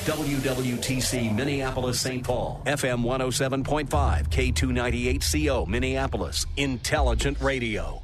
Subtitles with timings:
[0.00, 2.24] WWTC Minneapolis St.
[2.24, 8.02] Paul, FM 107.5, K298CO Minneapolis, Intelligent Radio.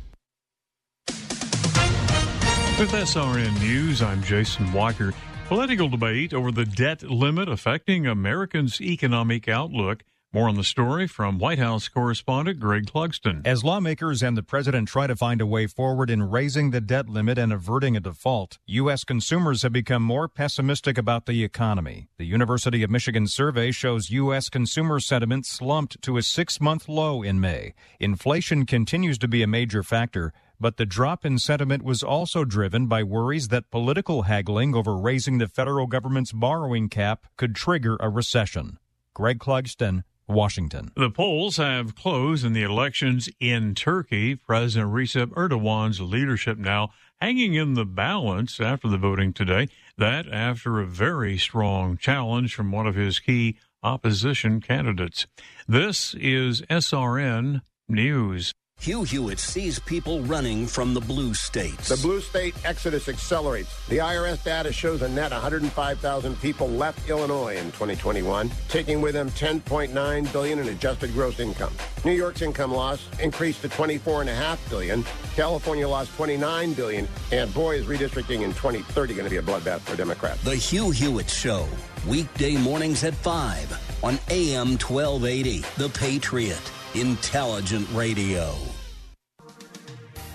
[2.77, 5.15] With SRN News, I'm Jason Walker.
[5.47, 10.03] Political debate over the debt limit affecting Americans' economic outlook.
[10.35, 13.47] More on the story from White House correspondent Greg Clugston.
[13.47, 17.09] As lawmakers and the president try to find a way forward in raising the debt
[17.09, 19.05] limit and averting a default, U.S.
[19.05, 22.09] consumers have become more pessimistic about the economy.
[22.19, 24.49] The University of Michigan survey shows U.S.
[24.49, 27.73] consumer sentiment slumped to a six month low in May.
[28.01, 32.89] Inflation continues to be a major factor, but the drop in sentiment was also driven
[32.89, 38.11] by worries that political haggling over raising the federal government's borrowing cap could trigger a
[38.11, 38.79] recession.
[39.15, 40.91] Greg Clugston, Washington.
[40.97, 44.35] The polls have closed in the elections in Turkey.
[44.35, 49.69] President Recep Erdogan's leadership now hanging in the balance after the voting today.
[49.97, 55.27] That after a very strong challenge from one of his key opposition candidates.
[55.69, 58.55] This is SRN News.
[58.85, 61.89] Hugh Hewitt sees people running from the blue states.
[61.89, 63.75] The blue state exodus accelerates.
[63.89, 69.31] The IRS data shows a net 105,000 people left Illinois in 2021, taking with them
[69.31, 71.73] 10.9 billion in adjusted gross income.
[72.05, 75.03] New York's income loss increased to 24.5 billion.
[75.35, 79.81] California lost 29 billion, and boy, is redistricting in 2030 going to be a bloodbath
[79.81, 80.43] for Democrats.
[80.45, 81.67] The Hugh Hewitt Show,
[82.07, 85.65] weekday mornings at 5 on AM 1280.
[85.79, 86.74] The Patriot.
[86.95, 88.55] Intelligent Radio.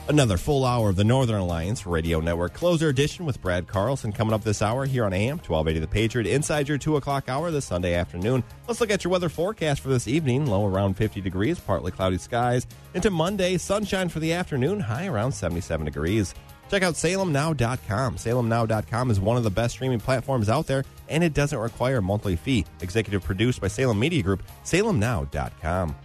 [0.09, 4.33] Another full hour of the Northern Alliance Radio Network closer edition with Brad Carlson coming
[4.33, 6.27] up this hour here on AM 1280 The Patriot.
[6.27, 8.43] Inside your 2 o'clock hour this Sunday afternoon.
[8.67, 10.47] Let's look at your weather forecast for this evening.
[10.47, 12.67] Low around 50 degrees, partly cloudy skies.
[12.93, 16.33] Into Monday, sunshine for the afternoon, high around 77 degrees.
[16.69, 18.15] Check out salemnow.com.
[18.15, 22.01] Salemnow.com is one of the best streaming platforms out there, and it doesn't require a
[22.01, 22.65] monthly fee.
[22.81, 25.95] Executive produced by Salem Media Group, salemnow.com.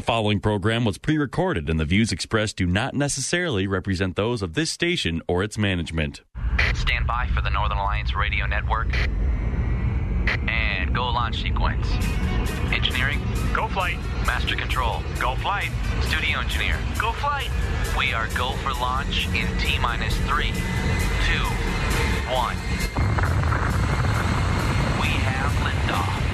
[0.00, 4.40] The following program was pre recorded, and the views expressed do not necessarily represent those
[4.40, 6.22] of this station or its management.
[6.72, 8.96] Stand by for the Northern Alliance Radio Network.
[10.48, 11.86] And go launch sequence.
[12.72, 13.20] Engineering,
[13.52, 13.98] go flight.
[14.26, 15.68] Master control, go flight.
[16.00, 17.50] Studio engineer, go flight.
[17.98, 20.52] We are go for launch in T minus three,
[21.28, 21.44] two,
[22.32, 22.56] one.
[24.98, 26.29] We have liftoff.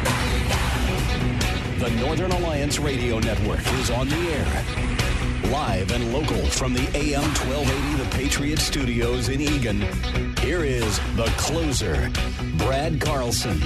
[1.79, 5.53] The Northern Alliance Radio Network is on the air.
[5.53, 9.83] Live and local from the AM 1280 The Patriot Studios in Eagan.
[10.39, 12.11] Here is the closer,
[12.57, 13.61] Brad Carlson.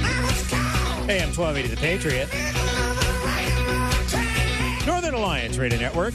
[1.09, 2.29] AM 1280 The Patriot.
[4.85, 6.15] Northern Alliance Radio Network.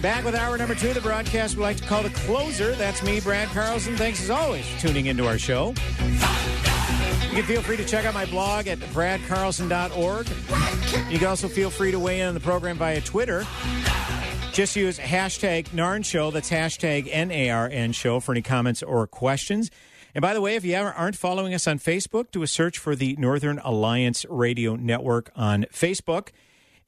[0.00, 2.74] Back with hour number two the broadcast we like to call the closer.
[2.74, 3.96] That's me, Brad Carlson.
[3.98, 5.74] Thanks as always for tuning into our show.
[7.36, 10.26] You can feel free to check out my blog at bradcarlson.org.
[11.10, 13.46] You can also feel free to weigh in on the program via Twitter.
[14.54, 16.30] Just use hashtag NARN Show.
[16.30, 19.70] That's hashtag N-A-R-N Show for any comments or questions.
[20.14, 22.96] And by the way, if you aren't following us on Facebook, do a search for
[22.96, 26.28] the Northern Alliance Radio Network on Facebook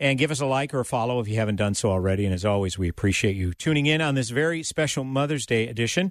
[0.00, 2.24] and give us a like or a follow if you haven't done so already.
[2.24, 6.10] And as always, we appreciate you tuning in on this very special Mother's Day edition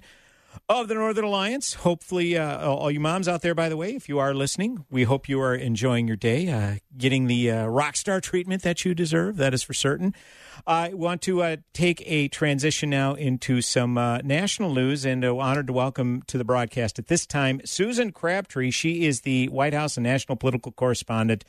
[0.68, 1.74] of the Northern Alliance.
[1.74, 5.04] Hopefully, uh, all you moms out there, by the way, if you are listening, we
[5.04, 8.94] hope you are enjoying your day, uh, getting the uh, rock star treatment that you
[8.94, 9.36] deserve.
[9.36, 10.14] That is for certain.
[10.66, 15.36] I want to uh, take a transition now into some uh, national news and uh,
[15.36, 18.70] honored to welcome to the broadcast at this time Susan Crabtree.
[18.70, 21.44] She is the White House and national political correspondent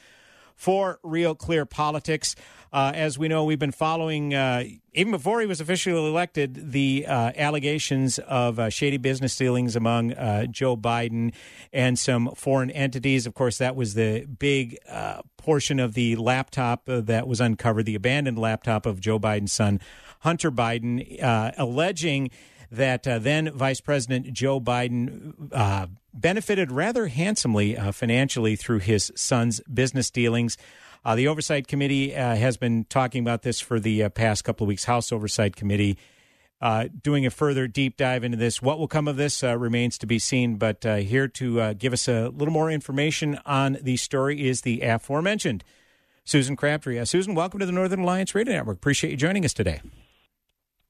[0.60, 2.36] for Real Clear Politics.
[2.74, 7.06] Uh, as we know, we've been following, uh, even before he was officially elected, the
[7.08, 11.34] uh, allegations of uh, shady business dealings among uh, Joe Biden
[11.72, 13.26] and some foreign entities.
[13.26, 17.96] Of course, that was the big uh, portion of the laptop that was uncovered, the
[17.96, 19.80] abandoned laptop of Joe Biden's son,
[20.20, 21.18] Hunter Biden,
[21.58, 22.32] alleging
[22.72, 30.58] that then Vice President Joe Biden benefited rather handsomely financially through his son's business dealings.
[31.06, 34.66] Uh, the Oversight Committee uh, has been talking about this for the uh, past couple
[34.66, 34.84] of weeks.
[34.84, 35.98] House Oversight Committee
[36.62, 38.62] uh, doing a further deep dive into this.
[38.62, 41.74] What will come of this uh, remains to be seen, but uh, here to uh,
[41.74, 45.64] give us a little more information on the story is the aforementioned
[46.26, 47.00] Susan Crabtree.
[47.00, 48.78] Uh, Susan, welcome to the Northern Alliance Radio Network.
[48.78, 49.80] Appreciate you joining us today.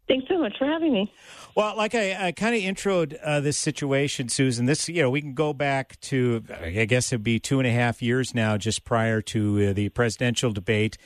[0.07, 1.13] Thanks so much for having me.
[1.55, 4.65] Well, like I, I kind of introed uh, this situation, Susan.
[4.65, 7.71] This, you know, we can go back to, I guess it'd be two and a
[7.71, 10.97] half years now, just prior to uh, the presidential debate,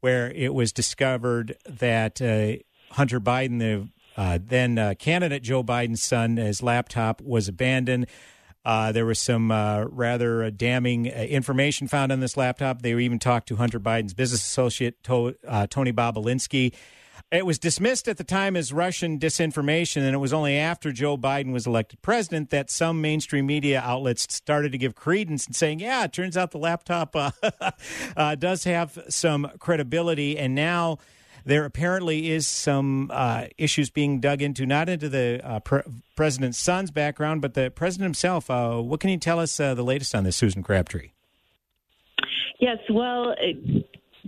[0.00, 2.62] where it was discovered that uh,
[2.94, 8.06] Hunter Biden, the uh, then uh, candidate Joe Biden's son, his laptop was abandoned.
[8.64, 12.80] Uh, there was some rather damning information found on this laptop.
[12.80, 15.36] They even talked to Hunter Biden's business associate, to-
[15.68, 16.72] Tony Bobulinski
[17.34, 21.16] it was dismissed at the time as Russian disinformation, and it was only after Joe
[21.16, 25.80] Biden was elected president that some mainstream media outlets started to give credence and saying,
[25.80, 27.30] "Yeah, it turns out the laptop uh,
[28.16, 30.98] uh, does have some credibility." And now
[31.44, 35.82] there apparently is some uh, issues being dug into, not into the uh, pre-
[36.16, 38.50] president's son's background, but the president himself.
[38.50, 41.10] Uh, what can you tell us uh, the latest on this, Susan Crabtree?
[42.60, 43.34] Yes, well,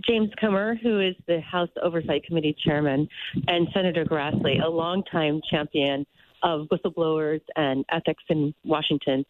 [0.05, 3.07] James Comer, who is the House Oversight Committee chairman,
[3.47, 6.05] and Senator Grassley, a longtime champion
[6.43, 9.25] of whistleblowers and ethics in Washington.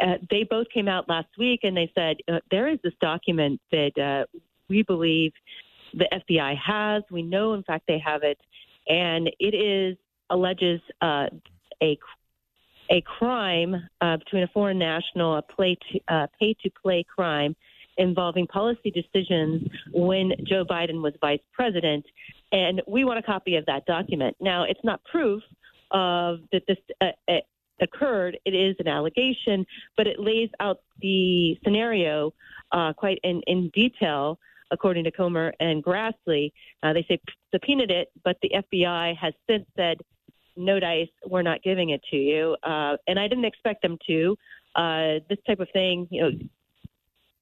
[0.00, 3.60] Uh, they both came out last week and they said uh, there is this document
[3.70, 4.38] that uh,
[4.68, 5.32] we believe
[5.94, 7.02] the FBI has.
[7.10, 8.38] We know, in fact, they have it,
[8.88, 9.96] and it is
[10.30, 11.26] alleges uh,
[11.82, 11.98] a
[12.90, 17.54] a crime uh, between a foreign national, a play to, uh, pay to play crime
[17.98, 22.04] involving policy decisions when Joe Biden was vice president.
[22.52, 24.36] And we want a copy of that document.
[24.40, 25.42] Now, it's not proof
[25.90, 27.34] of that this uh, uh,
[27.80, 28.38] occurred.
[28.44, 29.66] It is an allegation,
[29.96, 32.32] but it lays out the scenario
[32.72, 34.38] uh, quite in, in detail.
[34.70, 36.52] According to Comer and Grassley,
[36.82, 37.18] uh, they say
[37.54, 39.96] subpoenaed it, but the FBI has since said,
[40.56, 44.36] "No dice, we're not giving it to you." Uh, and I didn't expect them to.
[44.76, 46.30] Uh, this type of thing, you know,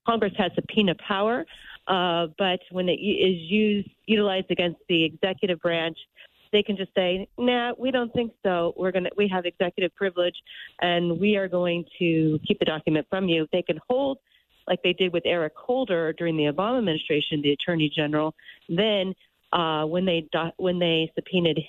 [0.06, 1.44] Congress has subpoena power,
[1.88, 5.98] uh, but when it is used utilized against the executive branch,
[6.52, 8.72] they can just say, "Nah, we don't think so.
[8.76, 10.36] We're gonna we have executive privilege,
[10.80, 14.18] and we are going to keep the document from you." They can hold,
[14.68, 18.34] like they did with Eric Holder during the Obama administration, the Attorney General.
[18.68, 19.14] Then,
[19.52, 21.66] uh, when they do- when they subpoenaed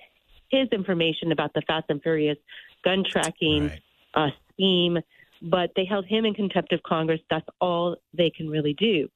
[0.50, 2.38] his information about the Fast and Furious
[2.84, 3.82] gun tracking right.
[4.14, 5.00] uh, scheme
[5.42, 7.22] but they held him in contempt of Congress.
[7.30, 9.08] That's all they can really do.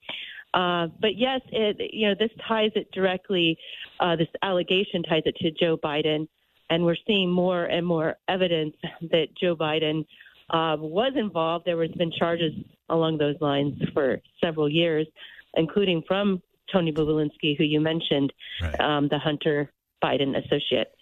[0.54, 3.58] Uh, but yes, it, you know, this ties it directly.
[4.00, 6.28] Uh, this allegation ties it to Joe Biden,
[6.70, 10.06] and we're seeing more and more evidence that Joe Biden
[10.50, 11.66] uh, was involved.
[11.66, 12.52] There has been charges
[12.90, 15.08] along those lines for several years,
[15.56, 16.42] including from
[16.72, 18.80] Tony Bobulinski, who you mentioned, right.
[18.80, 19.72] um, the Hunter
[20.04, 20.94] Biden associate.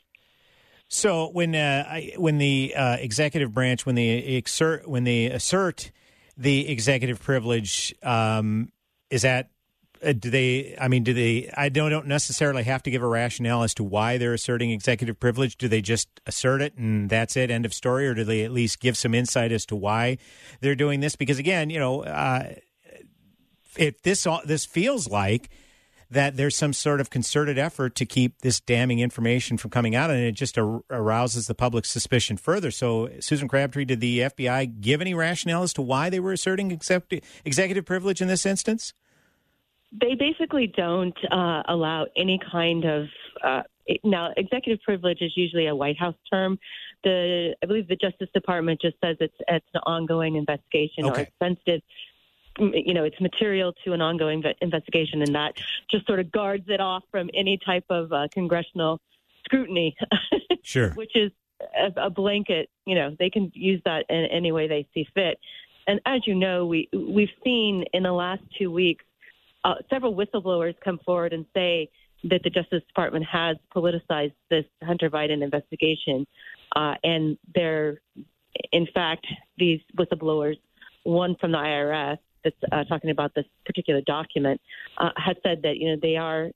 [0.90, 5.92] So when uh, I, when the uh, executive branch when they exert when they assert
[6.36, 8.72] the executive privilege, um,
[9.12, 9.52] is that
[10.04, 10.76] uh, do they?
[10.82, 11.52] I mean, do they?
[11.56, 15.20] I don't, don't necessarily have to give a rationale as to why they're asserting executive
[15.20, 15.58] privilege.
[15.58, 17.52] Do they just assert it and that's it?
[17.52, 20.18] End of story, or do they at least give some insight as to why
[20.62, 21.16] they're doing this?
[21.16, 22.54] Because again, you know, uh,
[23.78, 25.50] if this this feels like
[26.12, 30.10] that there's some sort of concerted effort to keep this damning information from coming out,
[30.10, 32.72] and it just ar- arouses the public's suspicion further.
[32.72, 36.72] So, Susan Crabtree, did the FBI give any rationale as to why they were asserting
[36.72, 37.14] except-
[37.46, 38.94] executive privilege in this instance?
[39.92, 43.08] They basically don't uh, allow any kind of
[43.44, 43.64] uh,
[44.04, 46.60] now executive privilege is usually a White House term.
[47.04, 51.22] The I believe the Justice Department just says it's it's an ongoing investigation okay.
[51.22, 51.82] or it's sensitive
[52.60, 55.54] you know, it's material to an ongoing investigation, and that
[55.90, 59.00] just sort of guards it off from any type of uh, congressional
[59.46, 59.96] scrutiny.
[60.64, 60.92] sure.
[60.92, 61.32] Which is
[61.78, 62.70] a, a, blanket.
[62.86, 65.40] You know, they can use that in any way they see fit.
[65.88, 69.04] And as you know, we we've seen in the last two weeks
[69.64, 71.90] uh, several whistleblowers come forward and say
[72.24, 76.26] that the Justice Department has politicized this Hunter Biden investigation,
[76.76, 78.02] uh, and they're,
[78.72, 79.26] in fact,
[79.58, 80.58] these whistleblowers,
[81.04, 84.60] one from the IRS that's uh, talking about this particular document
[84.98, 86.50] uh, has said that you know they are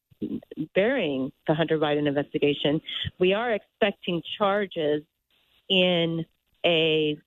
[0.76, 2.82] burying the Hunter Biden investigation.
[3.20, 5.04] We are expecting charges
[5.70, 6.26] in
[6.66, 7.18] a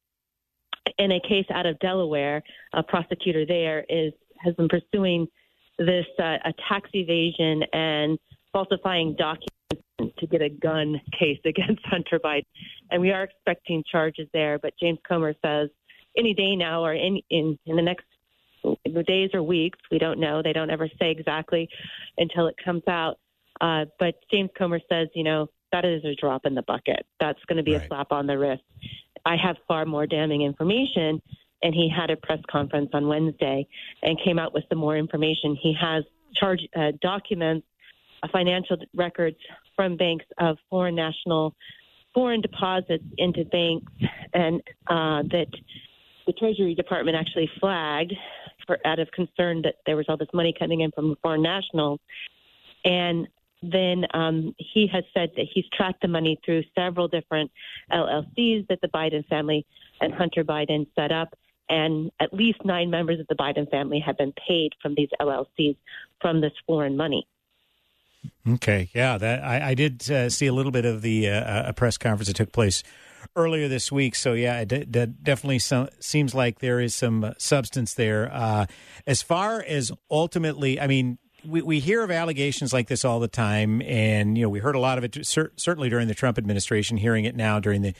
[0.98, 2.42] in a case out of Delaware.
[2.72, 5.26] A prosecutor there is has been pursuing
[5.78, 8.18] this uh, a tax evasion and
[8.52, 9.52] falsifying documents
[10.18, 12.46] to get a gun case against Hunter Biden,
[12.90, 14.58] and we are expecting charges there.
[14.58, 15.68] But James Comer says
[16.16, 18.06] any day now or in in, in the next
[19.06, 19.78] days or weeks.
[19.90, 20.42] We don't know.
[20.42, 21.68] They don't ever say exactly
[22.18, 23.18] until it comes out.
[23.60, 27.06] Uh, but James Comer says, you know, that is a drop in the bucket.
[27.20, 27.84] That's going to be Right.
[27.84, 28.62] a slap on the wrist.
[29.24, 31.20] I have far more damning information.
[31.62, 33.66] And he had a press conference on Wednesday
[34.02, 35.56] and came out with some more information.
[35.60, 36.04] He has
[36.34, 37.66] charge uh, documents,
[38.22, 39.38] uh, financial records
[39.74, 41.54] from banks of foreign national,
[42.14, 43.90] foreign deposits into banks,
[44.34, 45.46] and uh, that
[46.26, 48.12] the Treasury Department actually flagged
[48.66, 52.00] for out of concern that there was all this money coming in from foreign nationals.
[52.84, 53.28] And
[53.62, 57.50] then um, he has said that he's tracked the money through several different
[57.92, 59.66] LLCs that the Biden family
[60.00, 61.34] and Hunter Biden set up.
[61.68, 65.76] And at least nine members of the Biden family have been paid from these LLCs
[66.20, 67.26] from this foreign money.
[68.48, 71.72] Okay, yeah, that I, I did uh, see a little bit of the uh, a
[71.72, 72.82] press conference that took place
[73.34, 74.14] earlier this week.
[74.14, 74.92] So yeah, it,
[75.22, 78.30] definitely so, seems like there is some uh, substance there.
[78.32, 78.66] Uh,
[79.06, 81.18] as far as ultimately, I mean.
[81.44, 84.74] We, we hear of allegations like this all the time, and you know we heard
[84.74, 86.96] a lot of it cer- certainly during the Trump administration.
[86.96, 87.94] Hearing it now during the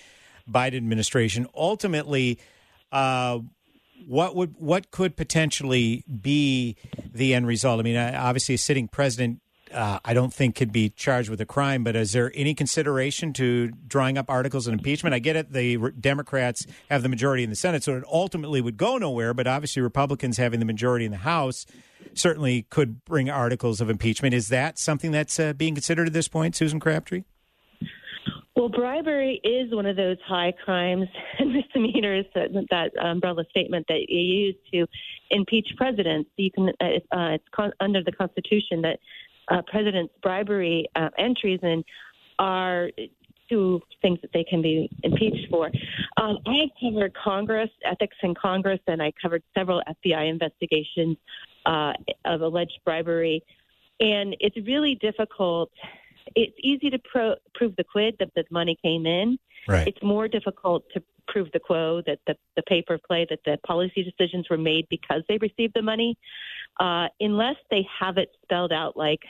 [0.51, 1.47] Biden administration.
[1.55, 2.41] Ultimately,
[2.91, 3.39] uh,
[4.07, 6.77] what would what could potentially be
[7.13, 7.81] the end result?
[7.81, 9.41] I mean, obviously, a sitting president,
[9.73, 11.85] uh, I don't think could be charged with a crime.
[11.85, 15.15] But is there any consideration to drawing up articles of impeachment?
[15.15, 18.61] I get it; the re- Democrats have the majority in the Senate, so it ultimately
[18.61, 19.35] would go nowhere.
[19.35, 21.67] But obviously, Republicans having the majority in the House
[22.15, 24.35] certainly could bring articles of impeachment.
[24.35, 27.25] Is that something that's uh, being considered at this point, Susan Crabtree?
[28.57, 31.09] Well, bribery is one of those high crimes
[31.39, 34.87] and misdemeanors that, that umbrella statement that you use to
[35.31, 36.31] impeach presidents.
[36.37, 38.99] You can uh, it's, uh, con- under the Constitution that
[39.49, 41.85] uh, presidents' bribery uh, and treason
[42.39, 42.91] are
[43.49, 45.71] two things that they can be impeached for.
[46.17, 51.17] Um, I have covered Congress, ethics in Congress, and I covered several FBI investigations
[51.65, 51.93] uh,
[52.25, 53.43] of alleged bribery.
[54.01, 55.71] And it's really difficult.
[56.35, 59.39] It's easy to pro- prove the quid that the money came in.
[59.69, 59.89] Right.
[59.89, 64.03] It's more difficult to prove the quo that the, the paper play that the policy
[64.03, 66.17] decisions were made because they received the money,
[66.81, 68.97] uh, unless they have it spelled out.
[68.97, 69.21] Like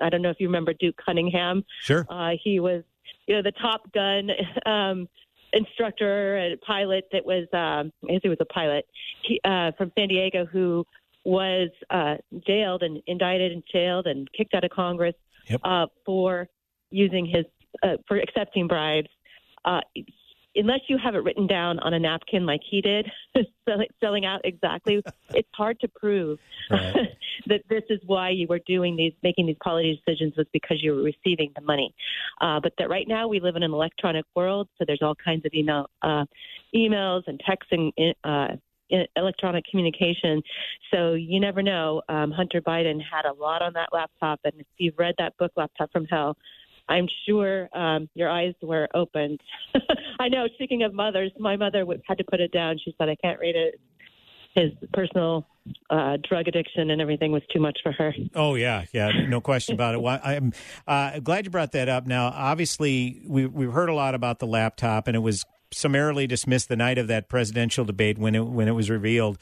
[0.00, 1.64] I don't know if you remember Duke Cunningham.
[1.82, 2.06] Sure.
[2.08, 2.82] Uh, he was,
[3.26, 4.30] you know, the Top Gun
[4.66, 5.08] um,
[5.52, 8.86] instructor and pilot that was, um, I guess he was a pilot
[9.22, 10.84] he, uh, from San Diego who
[11.24, 15.14] was uh, jailed and indicted and jailed and kicked out of Congress
[15.48, 15.60] Yep.
[15.64, 16.48] uh, for
[16.90, 17.44] using his
[17.82, 19.08] uh, for accepting bribes.
[19.64, 19.80] Uh,
[20.54, 23.10] unless you have it written down on a napkin like he did,
[23.96, 26.38] spelling out exactly, it's hard to prove
[26.70, 30.92] that this is why you were doing these, making these policy decisions was because you
[30.92, 31.94] were receiving the money.
[32.40, 35.44] Uh, but that right now we live in an electronic world, so there's all kinds
[35.44, 36.24] of email, uh,
[36.74, 37.92] emails and texting.
[38.24, 38.56] Uh,
[39.16, 40.42] electronic communication.
[40.90, 42.00] So you never know.
[42.08, 45.52] Um, Hunter Biden had a lot on that laptop, and if you've read that book,
[45.56, 46.38] Laptop from Hell,
[46.88, 49.40] I'm sure um, your eyes were opened.
[50.20, 50.46] I know.
[50.54, 52.78] Speaking of mothers, my mother had to put it down.
[52.84, 53.80] She said, "I can't read it."
[54.54, 55.46] His personal
[55.90, 58.12] uh, drug addiction and everything was too much for her.
[58.34, 60.02] Oh yeah, yeah, no question about it.
[60.02, 60.52] Well, I'm
[60.86, 62.06] uh, glad you brought that up.
[62.06, 66.68] Now, obviously, we we've heard a lot about the laptop, and it was summarily dismissed
[66.68, 69.38] the night of that presidential debate when it when it was revealed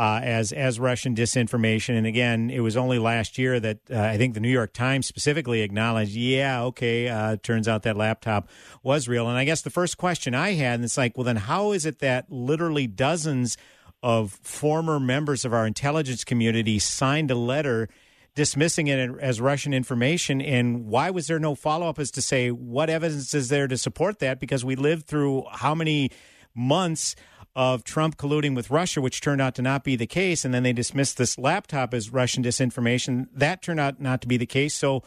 [0.00, 1.98] uh, as as Russian disinformation.
[1.98, 5.06] And again, it was only last year that uh, I think the New York Times
[5.06, 8.48] specifically acknowledged, yeah, okay, uh, turns out that laptop
[8.82, 9.28] was real.
[9.28, 11.84] And I guess the first question I had, and it's like, well, then how is
[11.84, 13.58] it that literally dozens
[14.02, 17.86] of former members of our intelligence community signed a letter
[18.34, 20.40] dismissing it as Russian information.
[20.40, 23.76] And why was there no follow up as to say what evidence is there to
[23.76, 24.40] support that?
[24.40, 26.10] Because we lived through how many
[26.54, 27.16] months
[27.56, 30.44] of Trump colluding with Russia, which turned out to not be the case.
[30.44, 33.28] And then they dismissed this laptop as Russian disinformation.
[33.32, 34.74] That turned out not to be the case.
[34.74, 35.02] So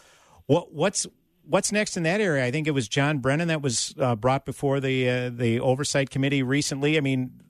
[0.46, 1.08] what, what's
[1.46, 2.46] What's next in that area?
[2.46, 6.10] I think it was John Brennan that was uh, brought before the uh, the oversight
[6.10, 6.98] committee recently.
[6.98, 7.42] I mean,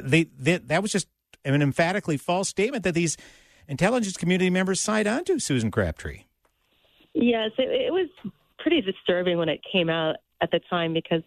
[0.00, 1.08] they, they, that was just
[1.44, 3.16] an emphatically false statement that these
[3.66, 6.22] intelligence community members signed on to, Susan Crabtree.
[7.14, 8.08] Yes, it, it was
[8.60, 11.22] pretty disturbing when it came out at the time because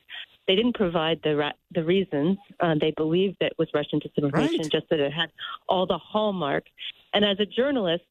[0.47, 2.37] they didn't provide the ra- the reasons.
[2.59, 4.71] Uh, they believed that it was Russian disinformation, Right.
[4.71, 5.31] just that it had
[5.67, 6.71] all the hallmarks.
[7.13, 8.03] And as a journalist,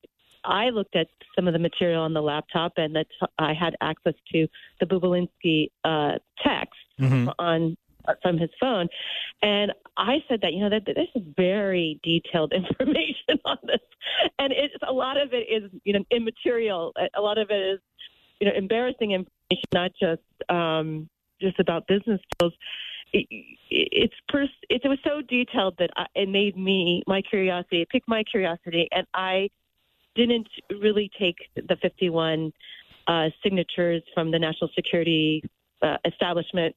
[0.45, 3.07] I looked at some of the material on the laptop, and that
[3.39, 4.47] I had access to
[4.81, 7.33] the Bobulinski uh, text Mhm.
[7.39, 7.77] on
[8.23, 8.87] from his phone,
[9.41, 13.81] and I said that you know that, that this is very detailed information on this,
[14.39, 16.93] and it's a lot of it is you know immaterial.
[17.17, 17.81] A lot of it is
[18.41, 21.09] you know embarrassing information, not just um,
[21.45, 22.53] just about business deals.
[23.13, 23.27] It,
[23.71, 28.09] it's pers- it, was so detailed that I, it made me my curiosity it piqued
[28.09, 29.51] my curiosity, and I
[30.17, 30.49] didn't
[30.81, 32.53] really take the 51
[33.07, 35.43] uh, signatures from the national security
[35.83, 36.75] uh, establishment.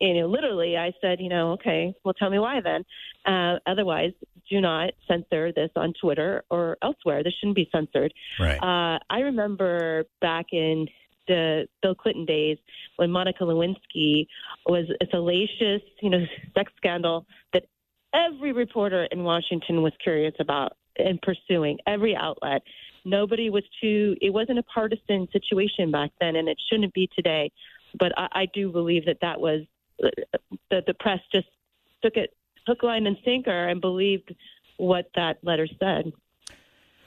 [0.00, 2.84] You know, literally, I said, you know, okay, well, tell me why then.
[3.24, 4.12] Uh, otherwise,
[4.50, 7.22] do not censor this on Twitter or elsewhere.
[7.22, 8.12] This shouldn't be censored.
[8.38, 8.58] Right.
[8.58, 10.86] Uh, I remember back in
[11.26, 12.58] the Bill Clinton days
[12.96, 14.26] when Monica Lewinsky
[14.66, 17.64] was a salacious, you know, sex scandal that
[18.14, 21.78] every reporter in Washington was curious about and pursuing.
[21.86, 22.62] Every outlet.
[23.04, 24.16] Nobody was too.
[24.20, 27.50] It wasn't a partisan situation back then, and it shouldn't be today.
[27.98, 29.62] But I, I do believe that that was
[29.98, 31.48] the the press just
[32.02, 32.34] took it
[32.66, 34.34] hook, line, and sinker and believed
[34.76, 36.12] what that letter said.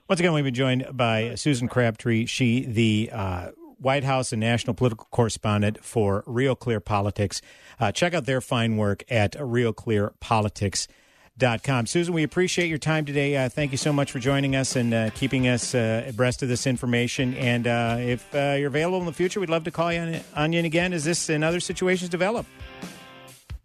[0.08, 2.26] Once again, we've been joined by Susan Crabtree.
[2.28, 7.42] She, the uh, White House and national political correspondent for Real Clear Politics.
[7.80, 11.86] Uh, check out their fine work at realclearpolitics.com.
[11.86, 13.38] Susan, we appreciate your time today.
[13.38, 16.50] Uh, thank you so much for joining us and uh, keeping us uh, abreast of
[16.50, 17.34] this information.
[17.36, 20.54] And uh, if you're available in the future, we'd love to call you on, on
[20.54, 22.46] you again as this and other situations develop.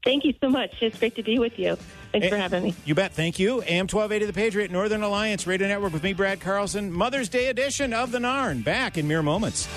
[0.04, 0.82] Thank you so much.
[0.82, 1.76] It's great to be with you.
[2.11, 2.75] Thanks for eh, having me.
[2.85, 3.12] You bet.
[3.12, 3.62] Thank you.
[3.62, 6.92] AM 1280 The Patriot, Northern Alliance Radio Network with me, Brad Carlson.
[6.92, 8.64] Mother's Day edition of The Narn.
[8.64, 9.68] Back in mere moments.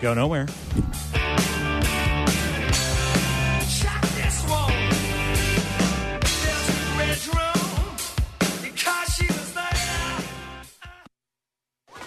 [0.00, 0.48] Go nowhere.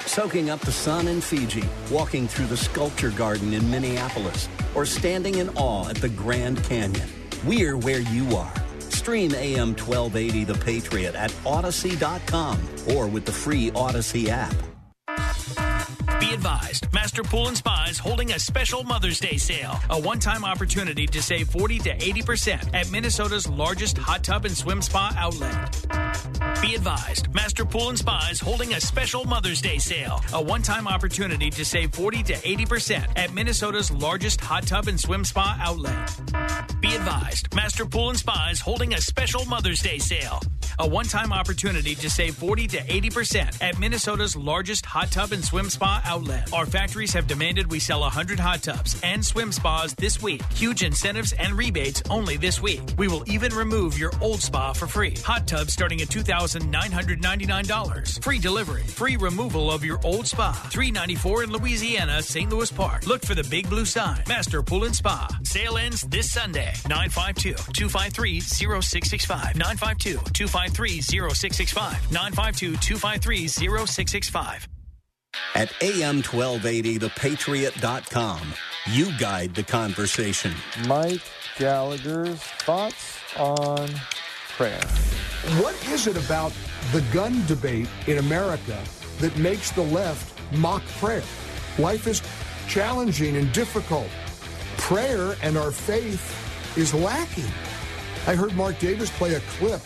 [0.06, 5.36] Soaking up the sun in Fiji, walking through the sculpture garden in Minneapolis, or standing
[5.36, 7.08] in awe at the Grand Canyon.
[7.45, 8.53] We're where you are.
[8.79, 12.60] Stream AM 1280 The Patriot at Audacy.com
[12.95, 14.53] or with the free Audacy app.
[16.22, 19.80] Be advised, Master Pool and Spa is holding a special Mother's Day sale.
[19.90, 24.56] A one time opportunity to save 40 to 80% at Minnesota's largest hot tub and
[24.56, 25.75] swim spa outlet.
[26.62, 30.22] Be advised, Master Pool and Spa is holding a special Mother's Day sale.
[30.34, 35.00] A one time opportunity to save 40 to 80% at Minnesota's largest hot tub and
[35.00, 36.16] swim spa outlet.
[36.82, 40.40] Be advised, Master Pool and Spa is holding a special Mother's Day sale.
[40.80, 45.43] A one time opportunity to save 40 to 80% at Minnesota's largest hot tub and
[45.43, 46.11] swim spa outlet.
[46.12, 50.43] Our factories have demanded we sell 100 hot tubs and swim spas this week.
[50.52, 52.82] Huge incentives and rebates only this week.
[52.97, 55.15] We will even remove your old spa for free.
[55.24, 58.21] Hot tubs starting at $2,999.
[58.21, 60.52] Free delivery, free removal of your old spa.
[60.52, 62.52] 394 in Louisiana, St.
[62.52, 63.08] Louis Park.
[63.08, 64.21] Look for the big blue sign.
[64.28, 65.30] Master Pool and Spa.
[65.43, 66.74] Sale ends this Sunday.
[66.89, 69.56] 952 253 0665.
[69.56, 72.12] 952 253 0665.
[72.12, 74.67] 952 253 0665.
[75.54, 78.54] At AM 1280 thepatriot.com,
[78.90, 80.54] you guide the conversation.
[80.88, 81.22] Mike
[81.58, 83.90] Gallagher's thoughts on
[84.56, 84.82] prayer.
[85.60, 86.54] What is it about
[86.94, 88.82] the gun debate in America
[89.20, 91.24] that makes the left mock prayer?
[91.78, 92.22] Life is
[92.70, 94.08] challenging and difficult.
[94.78, 97.52] Prayer and our faith is lacking.
[98.26, 99.82] I heard Mark Davis play a clip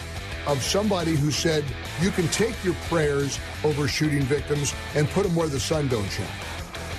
[0.45, 1.63] of somebody who said
[2.01, 6.09] you can take your prayers over shooting victims and put them where the sun don't
[6.09, 6.25] shine.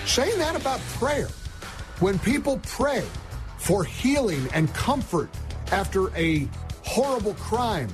[0.05, 1.29] Saying that about prayer,
[2.01, 3.05] when people pray
[3.59, 5.31] for healing and comfort
[5.73, 6.49] after a
[6.85, 7.89] horrible crime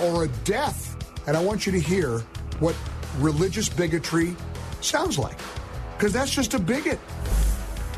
[0.00, 2.20] or a death, and I want you to hear
[2.60, 2.76] what
[3.18, 4.36] religious bigotry
[4.80, 5.38] sounds like,
[5.96, 6.98] because that's just a bigot.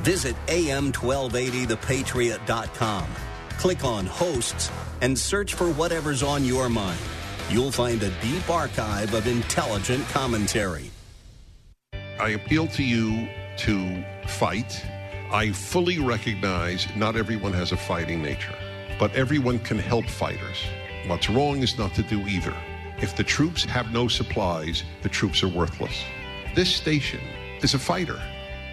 [0.03, 3.09] Visit am1280thepatriot.com.
[3.59, 7.01] Click on hosts and search for whatever's on your mind.
[7.51, 10.91] You'll find a deep archive of intelligent commentary.
[12.21, 13.27] I appeal to you
[13.59, 14.85] to fight.
[15.33, 18.55] I fully recognize not everyone has a fighting nature,
[18.99, 20.59] but everyone can help fighters.
[21.07, 22.55] What's wrong is not to do either.
[22.99, 26.05] If the troops have no supplies, the troops are worthless.
[26.55, 27.21] This station
[27.63, 28.21] is a fighter.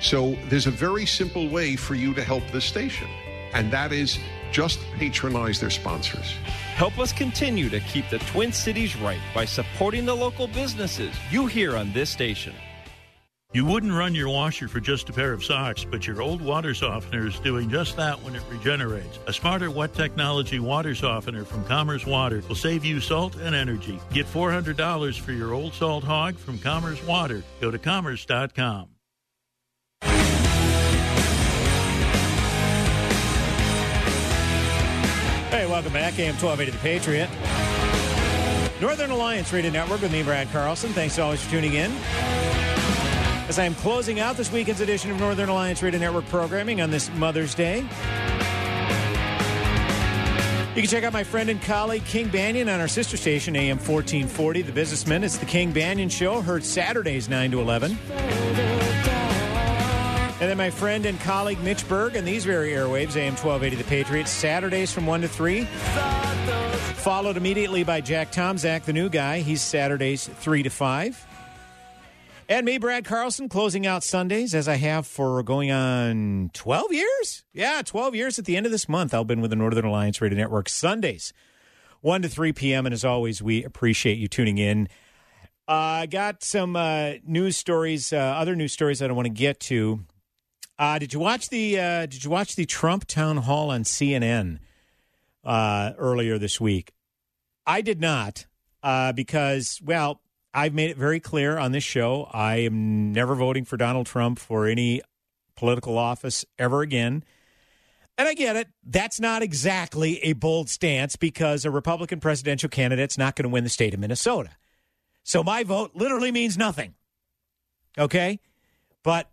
[0.02, 3.08] So there's a very simple way for you to help this station,
[3.54, 4.20] and that is
[4.56, 6.32] just patronize their sponsors.
[6.78, 11.46] Help us continue to keep the Twin Cities right by supporting the local businesses you
[11.46, 12.54] hear on this station.
[13.54, 16.74] You wouldn't run your washer for just a pair of socks, but your old water
[16.74, 19.20] softener is doing just that when it regenerates.
[19.28, 24.00] A smarter wet technology water softener from Commerce Water will save you salt and energy.
[24.14, 27.44] Get $400 for your old salt hog from Commerce Water.
[27.60, 28.95] Go to commerce.com.
[35.56, 36.20] Hey, welcome back.
[36.20, 37.30] AM 1280 The Patriot.
[38.82, 40.92] Northern Alliance Radio Network with me, Brad Carlson.
[40.92, 41.92] Thanks always for tuning in.
[43.48, 46.92] As I am closing out this weekend's edition of Northern Alliance Radio Network programming on
[46.92, 47.78] this Mother's Day,
[50.76, 53.78] you can check out my friend and colleague King Banaian on our sister station, AM
[53.78, 55.24] 1440, The Businessman.
[55.24, 57.98] It's the King Banaian Show, heard Saturdays 9 to 11.
[60.46, 63.84] And then my friend and colleague Mitch Berg and these very airwaves, AM 1280 The
[63.84, 65.64] Patriots, Saturdays from 1 to 3.
[65.64, 69.40] Followed immediately by Jack Tomczak, the new guy.
[69.40, 71.26] He's Saturdays 3 to 5.
[72.48, 77.44] And me, Brad Carlson, closing out Sundays as I have for going on 12 years.
[77.52, 79.16] Yeah, 12 years at the end of this month.
[79.16, 81.34] I've been with the Northern Alliance Radio Network Sundays,
[82.02, 82.86] 1 to 3 p.m.
[82.86, 84.90] And as always, we appreciate you tuning in.
[85.68, 89.34] I uh, got some uh, news stories, uh, other news stories that I want to
[89.34, 90.06] get to.
[90.78, 94.60] Uh, did you watch the uh, Did you watch the Trump town hall on CNN
[95.44, 96.92] uh, earlier this week?
[97.66, 98.46] I did not
[99.16, 100.22] because, well,
[100.54, 104.40] I've made it very clear on this show I am never voting for Donald Trump
[104.40, 105.02] for any
[105.56, 107.24] political office ever again.
[108.18, 108.70] And I get it.
[108.86, 113.66] That's not exactly a bold stance because a Republican presidential candidate's not going to win
[113.66, 114.52] the state of Minnesota.
[115.24, 116.94] So my vote literally means nothing.
[117.98, 118.40] Okay?
[119.04, 119.30] But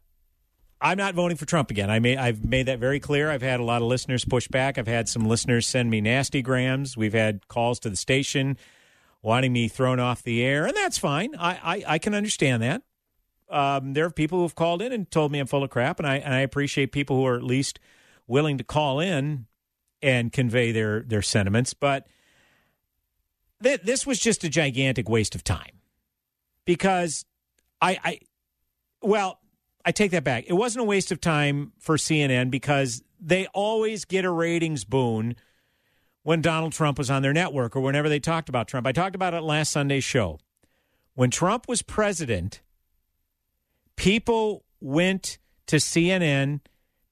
[0.83, 1.90] I'm not voting for Trump again.
[1.90, 3.31] I may, I've made that very clear.
[3.31, 4.79] I've had a lot of listeners push back.
[4.79, 6.97] I've had some listeners send me nasty grams.
[6.97, 8.59] We've had calls to the station
[9.23, 11.37] wanting me thrown off the air, and that's fine.
[11.38, 12.83] I, I, I can understand that.
[13.49, 16.01] Um, there are people who have called in and told me I'm full of crap,
[16.01, 17.79] and I, and I appreciate people who are at least
[18.27, 19.47] willing to call in
[20.03, 21.75] and convey their, their sentiments.
[21.75, 22.09] But
[23.62, 25.81] th- this was just a gigantic waste of time
[26.64, 27.25] because
[27.81, 28.18] I, I,
[29.01, 29.38] well,
[29.85, 30.45] I take that back.
[30.47, 35.37] It wasn't a waste of time for CNN because they always get a ratings boon
[36.23, 38.87] when Donald Trump was on their network or whenever they talked about Trump.
[38.87, 40.38] I talked about it last Sunday's show.
[41.14, 42.62] When Trump was president,
[43.97, 46.61] people went to CNN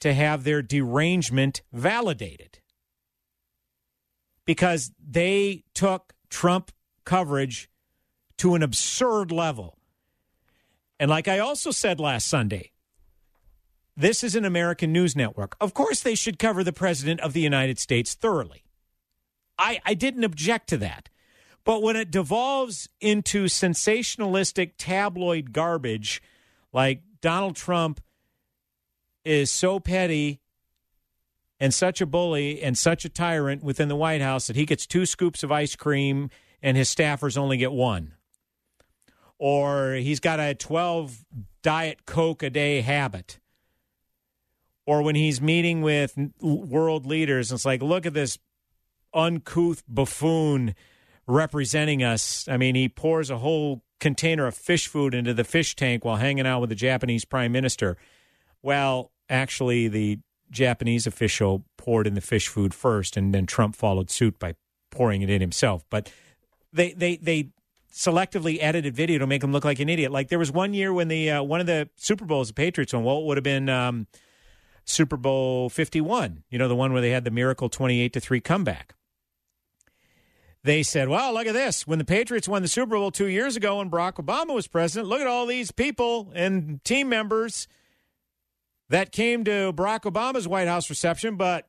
[0.00, 2.60] to have their derangement validated
[4.46, 6.72] because they took Trump
[7.04, 7.70] coverage
[8.38, 9.76] to an absurd level.
[11.00, 12.72] And like I also said last Sunday,
[13.96, 15.56] this is an American news network.
[15.58, 18.64] Of course, they should cover the President of the United States thoroughly.
[19.58, 21.08] I, I didn't object to that.
[21.64, 26.22] But when it devolves into sensationalistic tabloid garbage,
[26.70, 28.02] like Donald Trump
[29.24, 30.40] is so petty
[31.58, 34.86] and such a bully and such a tyrant within the White House that he gets
[34.86, 36.28] two scoops of ice cream
[36.62, 38.14] and his staffers only get one.
[39.40, 41.24] Or he's got a 12
[41.62, 43.40] Diet Coke a day habit.
[44.84, 48.38] Or when he's meeting with world leaders, it's like, look at this
[49.14, 50.74] uncouth buffoon
[51.26, 52.46] representing us.
[52.48, 56.16] I mean, he pours a whole container of fish food into the fish tank while
[56.16, 57.96] hanging out with the Japanese prime minister.
[58.62, 60.18] Well, actually, the
[60.50, 64.54] Japanese official poured in the fish food first, and then Trump followed suit by
[64.90, 65.82] pouring it in himself.
[65.88, 66.12] But
[66.72, 67.50] they they they
[67.92, 70.12] selectively edited video to make him look like an idiot.
[70.12, 72.92] Like there was one year when the uh, one of the Super Bowls the Patriots
[72.92, 73.04] won.
[73.04, 74.06] Well, it would have been um,
[74.84, 76.44] Super Bowl fifty one.
[76.50, 78.94] You know, the one where they had the miracle twenty eight to three comeback
[80.62, 81.86] they said, well, look at this.
[81.86, 85.08] When the Patriots won the Super Bowl two years ago when Barack Obama was president,
[85.08, 87.66] look at all these people and team members
[88.88, 91.68] that came to Barack Obama's White House reception, but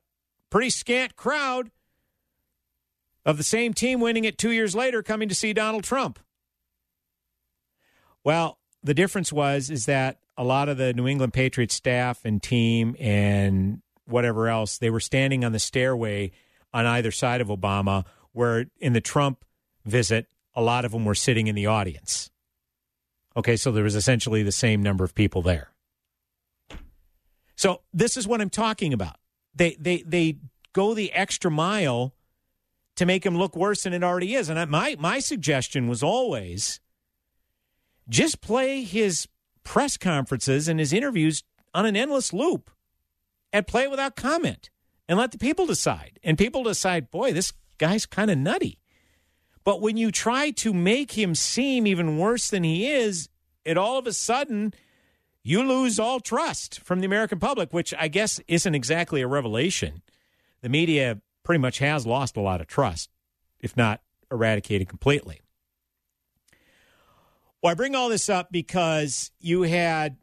[0.49, 1.71] pretty scant crowd
[3.25, 6.19] of the same team winning it two years later coming to see Donald Trump.
[8.23, 12.41] Well, the difference was is that a lot of the New England Patriots staff and
[12.41, 16.31] team and whatever else, they were standing on the stairway
[16.73, 19.43] on either side of Obama where in the Trump
[19.85, 22.29] visit, a lot of them were sitting in the audience.
[23.35, 25.69] Okay, so there was essentially the same number of people there.
[27.55, 29.17] So this is what I'm talking about.
[29.55, 30.37] They they they
[30.73, 32.13] go the extra mile
[32.95, 34.49] to make him look worse than it already is.
[34.49, 36.79] And my my suggestion was always
[38.09, 39.27] just play his
[39.63, 42.69] press conferences and his interviews on an endless loop
[43.53, 44.69] and play it without comment
[45.07, 46.19] and let the people decide.
[46.23, 48.79] And people decide, boy, this guy's kind of nutty.
[49.63, 53.29] But when you try to make him seem even worse than he is,
[53.63, 54.73] it all of a sudden
[55.43, 60.01] you lose all trust from the American public, which I guess isn't exactly a revelation.
[60.61, 63.09] The media pretty much has lost a lot of trust,
[63.59, 63.99] if not
[64.31, 65.41] eradicated completely.
[67.61, 70.15] Well, I bring all this up because you had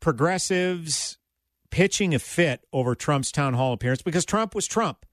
[0.00, 1.18] progressives
[1.70, 5.04] pitching a fit over Trump's town hall appearance because Trump was Trump.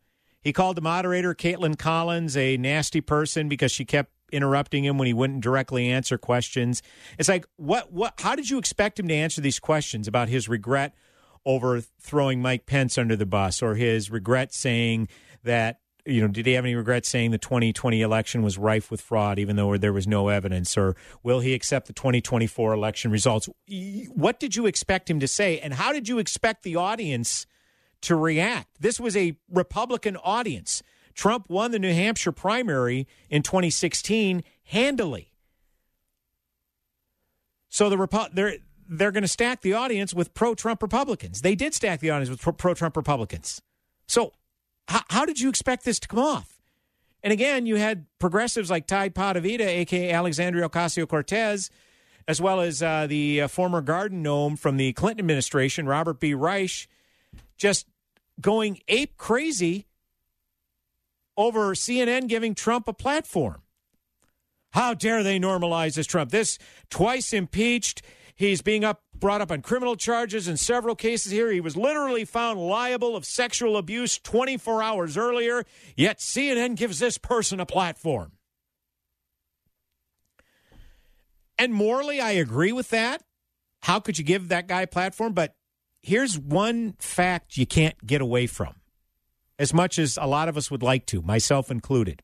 [0.42, 5.08] He called the moderator, Kaitlan Collins, a nasty person because she kept interrupting him when
[5.08, 6.82] he wouldn't directly answer questions.
[7.20, 10.48] It's like, what, what, how did you expect him to answer these questions about his
[10.48, 10.96] regret
[11.46, 15.08] over throwing Mike Pence under the bus or his regret saying
[15.44, 19.02] that you know, did he have any regrets saying the 2020 election was rife with
[19.02, 20.78] fraud, even though there was no evidence?
[20.78, 23.50] Or will he accept the 2024 election results?
[24.10, 25.60] What did you expect him to say?
[25.60, 27.46] And how did you expect the audience
[28.02, 28.70] to react?
[28.80, 30.82] This was a Republican audience.
[31.14, 35.32] Trump won the New Hampshire primary in 2016 handily.
[37.70, 38.58] So the Repu- they're
[38.94, 41.42] they're going to stack the audience with pro-Trump Republicans.
[41.42, 43.62] They did stack the audience with pro-Trump Republicans.
[44.06, 44.34] So
[44.88, 46.62] how, how did you expect this to come off?
[47.24, 51.70] And again, you had progressives like Ty Potavita, aka Alexandria Ocasio Cortez,
[52.28, 56.34] as well as uh, the uh, former garden gnome from the Clinton administration, Robert B.
[56.34, 56.88] Reich,
[57.58, 57.88] just
[58.40, 59.88] going ape crazy
[61.38, 63.62] over CNN giving Trump a platform.
[64.72, 66.32] How dare they normalize this Trump?
[66.32, 66.58] This
[66.90, 68.02] twice impeached.
[68.36, 71.50] He's being up brought up on criminal charges in several cases here.
[71.50, 75.64] He was literally found liable of sexual abuse 24 hours earlier,
[75.96, 78.34] yet CNN gives this person a platform.
[81.58, 83.22] And morally, I agree with that.
[83.82, 85.34] How could you give that guy a platform?
[85.34, 85.56] But
[86.02, 88.76] here's one fact you can't get away from,
[89.58, 92.24] as much as a lot of us would like to, myself included.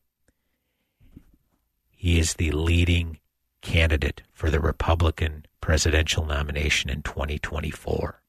[1.90, 3.18] He is the leading
[3.60, 8.22] candidate for the Republican presidential nomination in 2024.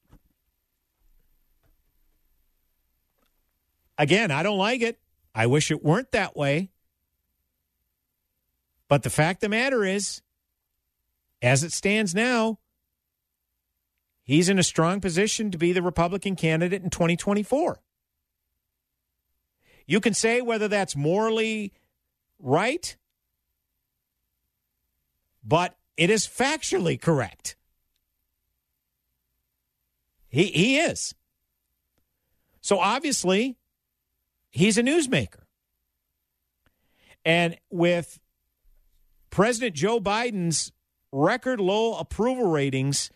[3.96, 4.98] Again, I don't like it.
[5.34, 6.68] I wish it weren't that way.
[8.88, 10.20] But the fact of the matter is,
[11.40, 12.58] as it stands now,
[14.22, 17.80] he's in a strong position to be the Republican candidate in 2024.
[19.86, 21.72] You can say whether that's morally
[22.38, 22.98] right
[25.42, 27.56] but it is factually correct.
[30.30, 31.14] He, he is.
[32.62, 33.58] So obviously,
[34.48, 35.42] he's a newsmaker.
[37.22, 38.18] And with
[39.28, 40.72] President Joe Biden's
[41.12, 43.10] record low approval ratings,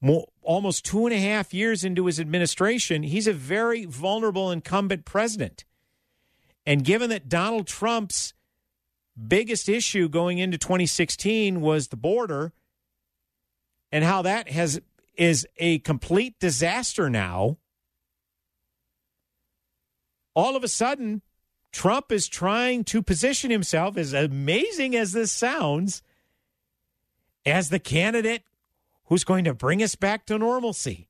[0.00, 5.04] more, almost two and a half years into his administration, he's a very vulnerable incumbent
[5.04, 5.64] president.
[6.64, 8.32] And given that Donald Trump's
[9.26, 12.52] biggest issue going into 2016 was the border
[13.90, 14.80] and how that has
[15.16, 17.58] is a complete disaster now.
[20.34, 21.22] All of a sudden,
[21.72, 26.02] Trump is trying to position himself, as amazing as this sounds,
[27.44, 28.44] as the candidate
[29.06, 31.08] who's going to bring us back to normalcy.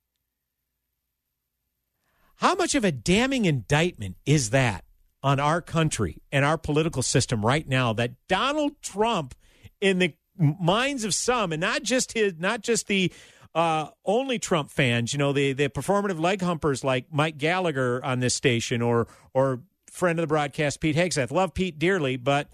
[2.36, 4.84] How much of a damning indictment is that
[5.22, 9.34] on our country and our political system right now that Donald Trump,
[9.80, 13.12] in the minds of some, and not just his, not just the
[13.54, 18.20] uh, only Trump fans, you know, the the performative leg humpers like Mike Gallagher on
[18.20, 21.30] this station or or friend of the broadcast Pete Hegseth.
[21.30, 22.48] Love Pete dearly, but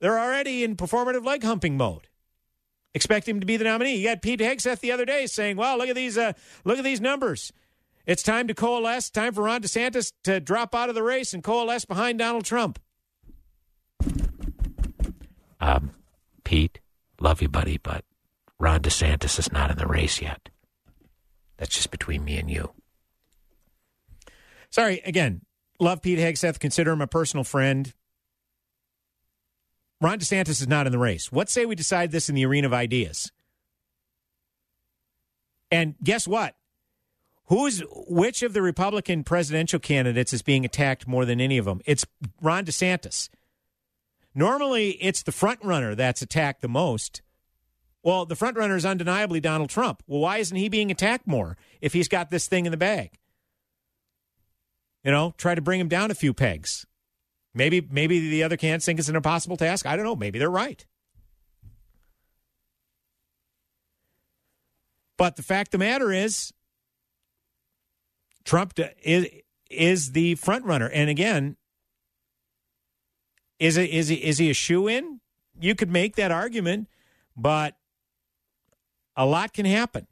[0.00, 2.08] they're already in performative leg humping mode.
[2.94, 3.96] Expect him to be the nominee.
[3.96, 6.32] You got Pete Hegseth the other day saying, "Well, look at these, uh,
[6.64, 7.52] look at these numbers.
[8.06, 9.10] It's time to coalesce.
[9.10, 12.78] Time for Ron DeSantis to drop out of the race and coalesce behind Donald Trump.
[15.60, 15.92] Um,
[16.44, 16.80] Pete,
[17.20, 18.04] love you, buddy, but
[18.58, 20.50] Ron DeSantis is not in the race yet.
[21.56, 22.72] That's just between me and you.
[24.68, 25.42] Sorry, again,
[25.80, 27.94] love Pete Hegseth, consider him a personal friend.
[30.00, 31.32] Ron DeSantis is not in the race.
[31.32, 33.32] What say we decide this in the arena of ideas?
[35.70, 36.56] And guess what?
[37.46, 41.80] Who's which of the Republican presidential candidates is being attacked more than any of them?
[41.84, 42.06] It's
[42.40, 43.28] Ron DeSantis.
[44.34, 47.22] Normally, it's the front runner that's attacked the most.
[48.02, 50.02] Well, the front runner is undeniably Donald Trump.
[50.06, 53.18] Well, why isn't he being attacked more if he's got this thing in the bag?
[55.04, 56.86] You know, try to bring him down a few pegs.
[57.54, 59.86] Maybe maybe the other candidates think it's an impossible task.
[59.86, 60.16] I don't know.
[60.16, 60.84] Maybe they're right.
[65.16, 66.52] But the fact of the matter is,
[68.44, 69.26] Trump is
[69.70, 71.56] is the front runner, and again,
[73.58, 75.20] is it is he is he a shoe in?
[75.58, 76.88] You could make that argument,
[77.36, 77.76] but
[79.16, 80.06] a lot can happen.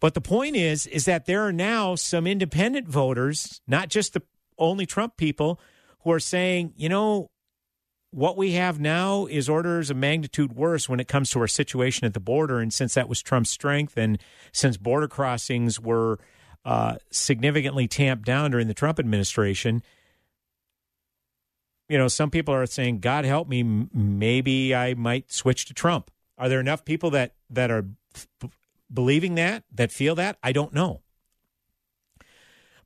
[0.00, 4.22] But the point is, is that there are now some independent voters, not just the
[4.58, 5.60] only Trump people,
[6.00, 7.30] who are saying, you know,
[8.10, 12.06] what we have now is orders of magnitude worse when it comes to our situation
[12.06, 12.58] at the border.
[12.58, 14.18] And since that was Trump's strength, and
[14.52, 16.18] since border crossings were
[16.64, 19.82] uh, significantly tamped down during the Trump administration.
[21.88, 26.10] You know, some people are saying, "God help me, maybe I might switch to Trump."
[26.38, 27.86] Are there enough people that that are
[28.92, 30.38] believing that that feel that?
[30.42, 31.02] I don't know.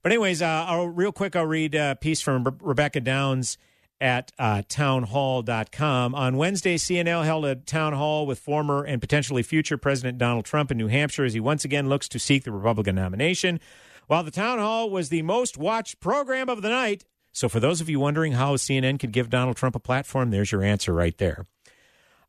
[0.02, 3.56] But anyways, uh, I'll, real quick, I'll read a piece from Re- Rebecca Downs
[4.00, 6.14] at uh, townhall.com.
[6.14, 10.70] On Wednesday, CNN held a town hall with former and potentially future President Donald Trump
[10.70, 13.60] in New Hampshire as he once again looks to seek the Republican nomination.
[14.06, 17.80] While the town hall was the most watched program of the night, so for those
[17.80, 21.16] of you wondering how CNN could give Donald Trump a platform, there's your answer right
[21.18, 21.46] there.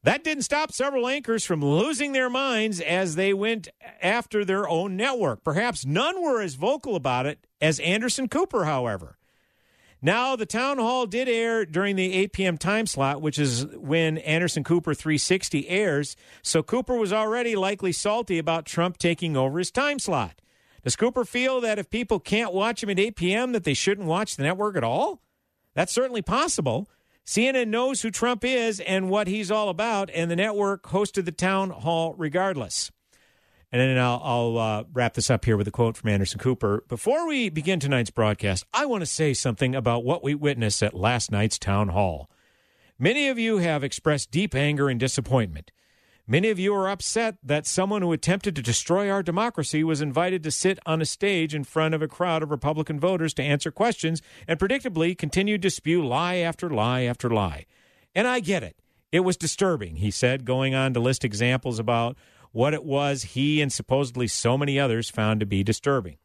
[0.06, 3.69] That didn't stop several anchors from losing their minds as they went
[4.04, 5.43] after their own network.
[5.43, 9.17] Perhaps none were as vocal about it as Anderson Cooper, however.
[10.06, 12.58] Now, the town hall did air during the 8 p.m.
[12.60, 16.15] time slot, which is when Anderson Cooper 360 airs.
[16.44, 20.44] So Cooper was already likely salty about Trump taking over his time slot.
[20.84, 24.06] Does Cooper feel that if people can't watch him at 8 p.m., that they shouldn't
[24.06, 25.24] watch the network at all?
[25.74, 26.88] That's certainly possible.
[27.26, 31.32] CNN knows who Trump is and what he's all about, and the network hosted the
[31.32, 32.91] town hall regardless.
[33.71, 36.84] And then I'll, I'll uh, wrap this up here with a quote from Anderson Cooper.
[36.88, 40.93] Before we begin tonight's broadcast, I want to say something about what we witnessed at
[40.93, 42.30] last night's town hall.
[42.97, 45.71] Many of you have expressed deep anger and disappointment.
[46.28, 50.41] Many of you are upset that someone who attempted to destroy our democracy was invited
[50.43, 53.69] to sit on a stage in front of a crowd of Republican voters to answer
[53.69, 57.67] questions and predictably continued to spew lie after lie after lie.
[58.15, 58.75] And I get it.
[59.12, 62.17] It was disturbing, he said, going on to list examples about
[62.56, 66.18] what it was he and supposedly so many others found to be disturbing.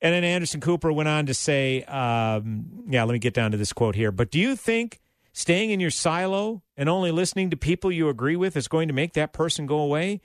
[0.00, 3.56] And then Anderson Cooper went on to say, um, yeah, let me get down to
[3.56, 4.12] this quote here.
[4.12, 5.00] But do you think
[5.36, 8.94] Staying in your silo and only listening to people you agree with is going to
[8.94, 10.22] make that person go away?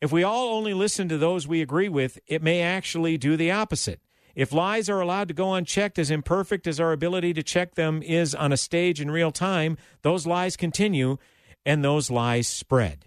[0.00, 3.50] If we all only listen to those we agree with, it may actually do the
[3.50, 3.98] opposite.
[4.36, 8.00] If lies are allowed to go unchecked, as imperfect as our ability to check them
[8.00, 11.18] is on a stage in real time, those lies continue
[11.64, 13.06] and those lies spread.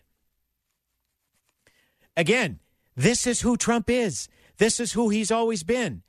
[2.15, 2.59] Again,
[2.95, 4.27] this is who Trump is.
[4.57, 6.01] This is who he's always been.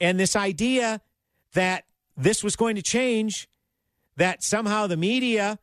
[0.00, 1.00] And this idea
[1.54, 1.84] that
[2.16, 3.48] this was going to change
[4.16, 5.58] that somehow the media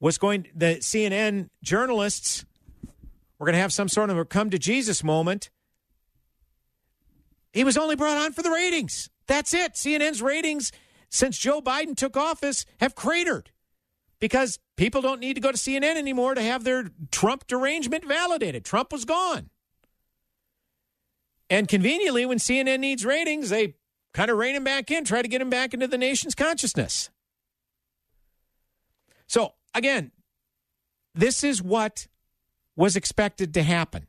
[0.00, 2.44] was going, the CNN journalists
[3.38, 5.50] were going to have some sort of a come to Jesus moment.
[7.52, 9.08] He was only brought on for the ratings.
[9.26, 9.74] That's it.
[9.74, 10.72] CNN's ratings
[11.08, 13.50] since Joe Biden took office have cratered
[14.18, 18.64] because people don't need to go to CNN anymore to have their Trump derangement validated.
[18.64, 19.50] Trump was gone.
[21.50, 23.74] And conveniently, when CNN needs ratings, they
[24.14, 27.10] kind of rein him back in, try to get him back into the nation's consciousness.
[29.26, 30.12] So, again,
[31.14, 32.06] this is what
[32.76, 34.06] was expected to happen.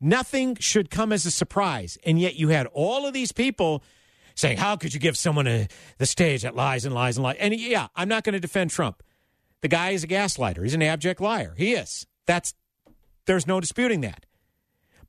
[0.00, 1.98] Nothing should come as a surprise.
[2.04, 3.82] And yet you had all of these people
[4.34, 5.68] saying, How could you give someone a,
[5.98, 7.36] the stage that lies and lies and lies?
[7.38, 9.02] And yeah, I'm not going to defend Trump.
[9.62, 10.62] The guy is a gaslighter.
[10.62, 11.54] He's an abject liar.
[11.56, 12.06] He is.
[12.26, 12.54] That's
[13.26, 14.26] there's no disputing that.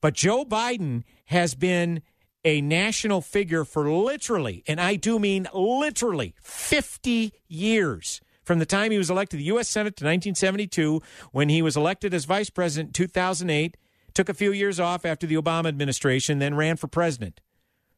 [0.02, 2.02] But Joe Biden has been
[2.44, 8.92] a national figure for literally, and I do mean literally, 50 years from the time
[8.92, 9.68] he was elected to the U.S.
[9.68, 13.76] Senate to 1972, when he was elected as vice president in 2008,
[14.14, 17.42] took a few years off after the Obama administration, then ran for president.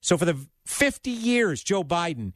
[0.02, 2.34] So for the 50 years, Joe Biden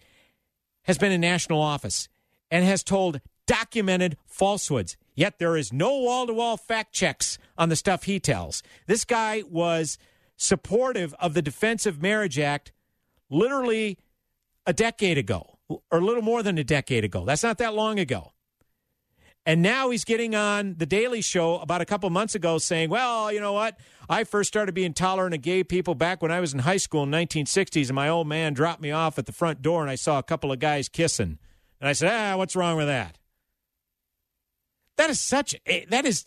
[0.83, 2.07] has been in national office
[2.51, 4.97] and has told documented falsehoods.
[5.15, 8.63] Yet there is no wall to wall fact checks on the stuff he tells.
[8.87, 9.97] This guy was
[10.35, 12.71] supportive of the Defense of Marriage Act
[13.29, 13.97] literally
[14.65, 17.25] a decade ago or a little more than a decade ago.
[17.25, 18.31] That's not that long ago.
[19.45, 23.31] And now he's getting on The Daily Show about a couple months ago saying, well,
[23.31, 23.77] you know what?
[24.09, 27.03] I first started being tolerant of gay people back when I was in high school
[27.03, 29.91] in the 1960s, and my old man dropped me off at the front door, and
[29.91, 31.39] I saw a couple of guys kissing.
[31.81, 33.17] And I said, ah, what's wrong with that?
[34.97, 36.25] That is such, a, that is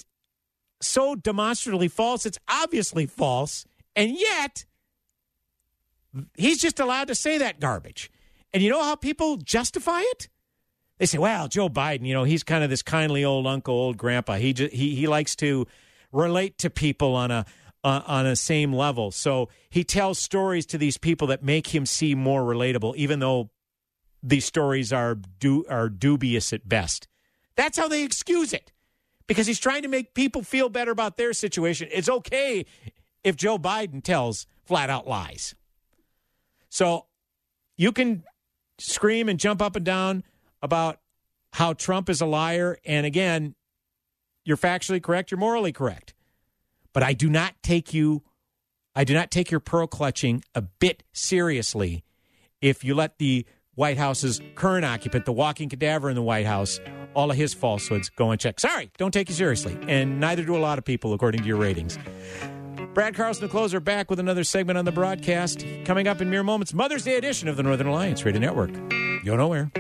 [0.81, 2.27] so demonstrably false.
[2.27, 3.65] It's obviously false.
[3.95, 4.65] And yet,
[6.37, 8.11] he's just allowed to say that garbage.
[8.53, 10.29] And you know how people justify it?
[10.99, 13.99] They say, "Well, Joe Biden, you know, he's kind of this kindly old uncle, old
[13.99, 14.37] grandpa.
[14.37, 15.67] He just, he he likes to
[16.11, 17.45] relate to people on a
[17.85, 19.11] uh, on a same level.
[19.11, 23.51] So he tells stories to these people that make him seem more relatable, even though
[24.23, 27.09] these stories are do are dubious at best.
[27.57, 28.73] That's how they excuse it,
[29.27, 31.89] because he's trying to make people feel better about their situation.
[31.91, 32.67] It's okay
[33.25, 35.55] if Joe Biden tells flat out lies.
[36.69, 37.07] So
[37.77, 38.25] you can
[38.79, 40.23] scream and jump up and down
[40.61, 41.01] about
[41.55, 42.79] how Trump is a liar.
[42.85, 43.55] And again,
[44.45, 46.13] you're factually correct, you're morally correct.
[46.93, 48.23] But I do not take you,
[48.95, 52.05] I do not take your pearl clutching a bit seriously
[52.61, 53.47] if you let the
[53.77, 56.81] White House's current occupant, the walking cadaver in the White House,
[57.15, 58.61] all of his falsehoods go unchecked.
[58.61, 59.79] Sorry, don't take you seriously.
[59.87, 61.99] And neither do a lot of people, according to your ratings.
[62.95, 65.65] Brad Carlson, the closer, back with another segment on the broadcast.
[65.85, 68.73] Coming up in mere moments, Mother's Day edition of the Northern Alliance Radio Network.
[69.25, 69.71] Go nowhere.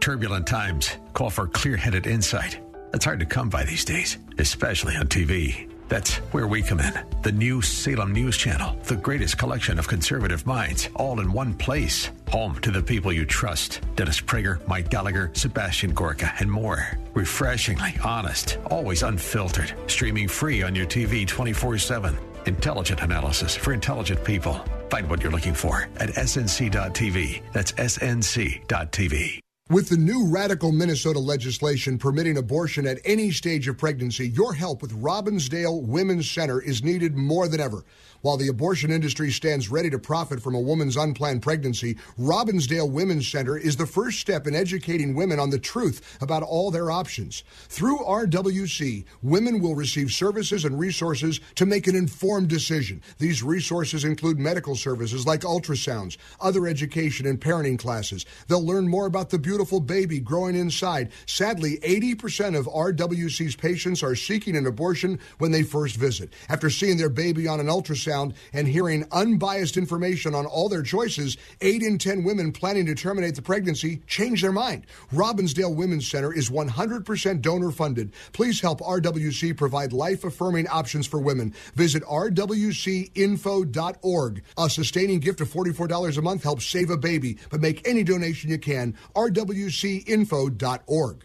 [0.00, 2.60] Turbulent times call for clear headed insight.
[2.92, 5.68] It's hard to come by these days, especially on TV.
[5.88, 6.92] That's where we come in.
[7.22, 12.10] The new Salem News Channel, the greatest collection of conservative minds, all in one place.
[12.28, 16.96] Home to the people you trust Dennis Prager, Mike Gallagher, Sebastian Gorka, and more.
[17.14, 19.74] Refreshingly honest, always unfiltered.
[19.88, 22.16] Streaming free on your TV 24 7.
[22.46, 24.64] Intelligent analysis for intelligent people.
[24.90, 27.42] Find what you're looking for at snc.tv.
[27.52, 29.40] That's snc.tv.
[29.70, 34.82] With the new radical Minnesota legislation permitting abortion at any stage of pregnancy, your help
[34.82, 37.84] with Robbinsdale Women's Center is needed more than ever.
[38.22, 43.26] While the abortion industry stands ready to profit from a woman's unplanned pregnancy, Robbinsdale Women's
[43.26, 47.44] Center is the first step in educating women on the truth about all their options.
[47.68, 53.00] Through RWC, women will receive services and resources to make an informed decision.
[53.16, 58.26] These resources include medical services like ultrasounds, other education and parenting classes.
[58.48, 61.12] They'll learn more about the beautiful baby growing inside.
[61.24, 66.34] Sadly, 80% of RWC's patients are seeking an abortion when they first visit.
[66.50, 71.36] After seeing their baby on an ultrasound, and hearing unbiased information on all their choices,
[71.60, 74.86] 8 in 10 women planning to terminate the pregnancy change their mind.
[75.12, 78.12] Robbinsdale Women's Center is 100% donor funded.
[78.32, 81.54] Please help RWC provide life affirming options for women.
[81.74, 84.42] Visit rwcinfo.org.
[84.58, 88.50] A sustaining gift of $44 a month helps save a baby, but make any donation
[88.50, 88.96] you can.
[89.14, 91.24] rwcinfo.org.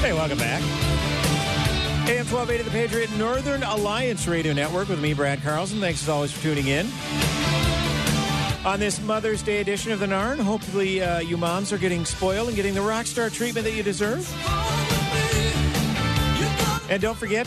[0.00, 0.62] Hey, welcome back.
[2.08, 5.80] AM 1280 The Patriot Northern Alliance Radio Network with me, Brad Carlson.
[5.80, 6.86] Thanks as always for tuning in.
[8.64, 12.48] On this Mother's Day edition of the Narn, hopefully uh, you moms are getting spoiled
[12.48, 14.26] and getting the rock star treatment that you deserve.
[16.90, 17.46] And don't forget,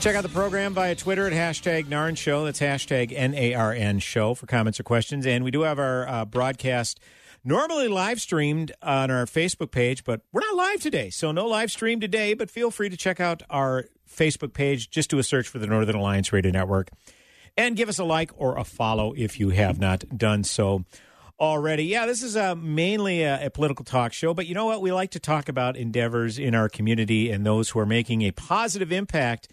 [0.00, 2.44] check out the program via Twitter at hashtag Narn Show.
[2.44, 5.24] That's hashtag N A R N Show for comments or questions.
[5.24, 6.98] And we do have our uh, broadcast
[7.44, 11.10] normally live streamed on our Facebook page, but we're not live today.
[11.10, 14.90] So no live stream today, but feel free to check out our Facebook page.
[14.90, 16.90] Just do a search for the Northern Alliance Radio Network
[17.56, 20.84] and give us a like or a follow if you have not done so
[21.40, 21.84] already.
[21.84, 24.82] Yeah, this is a, mainly a, a political talk show, but you know what?
[24.82, 28.30] We like to talk about endeavors in our community and those who are making a
[28.30, 29.48] positive impact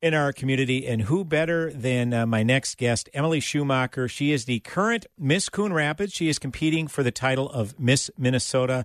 [0.00, 0.86] in our community.
[0.86, 4.08] And who better than uh, my next guest, Emily Schumacher?
[4.08, 6.12] She is the current Miss Coon Rapids.
[6.12, 8.84] She is competing for the title of Miss Minnesota.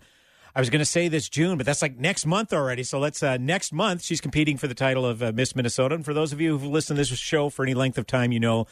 [0.56, 2.84] I was going to say this June, but that's like next month already.
[2.84, 5.96] So let's uh, next month she's competing for the title of uh, Miss Minnesota.
[5.96, 8.32] And for those of you who've listened to this show for any length of time,
[8.32, 8.68] you know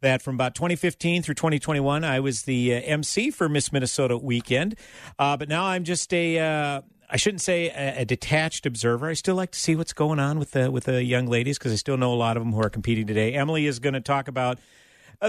[0.00, 4.76] that from about 2015 through 2021, I was the uh, MC for Miss Minnesota weekend.
[5.18, 9.08] Uh, but now I'm just a uh, I shouldn't say a, a, detached observer.
[9.08, 11.72] I still like to see what's going on with the with the young ladies because
[11.72, 13.34] I still know a lot of them who are competing today.
[13.34, 14.58] Emily is going to talk about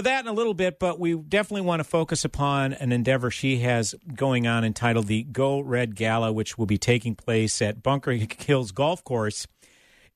[0.04, 3.58] that in a little bit, but we definitely want to focus upon an endeavor she
[3.58, 8.12] has going on entitled the Go Red Gala, which will be taking place at Bunker
[8.12, 9.46] Hills Golf Course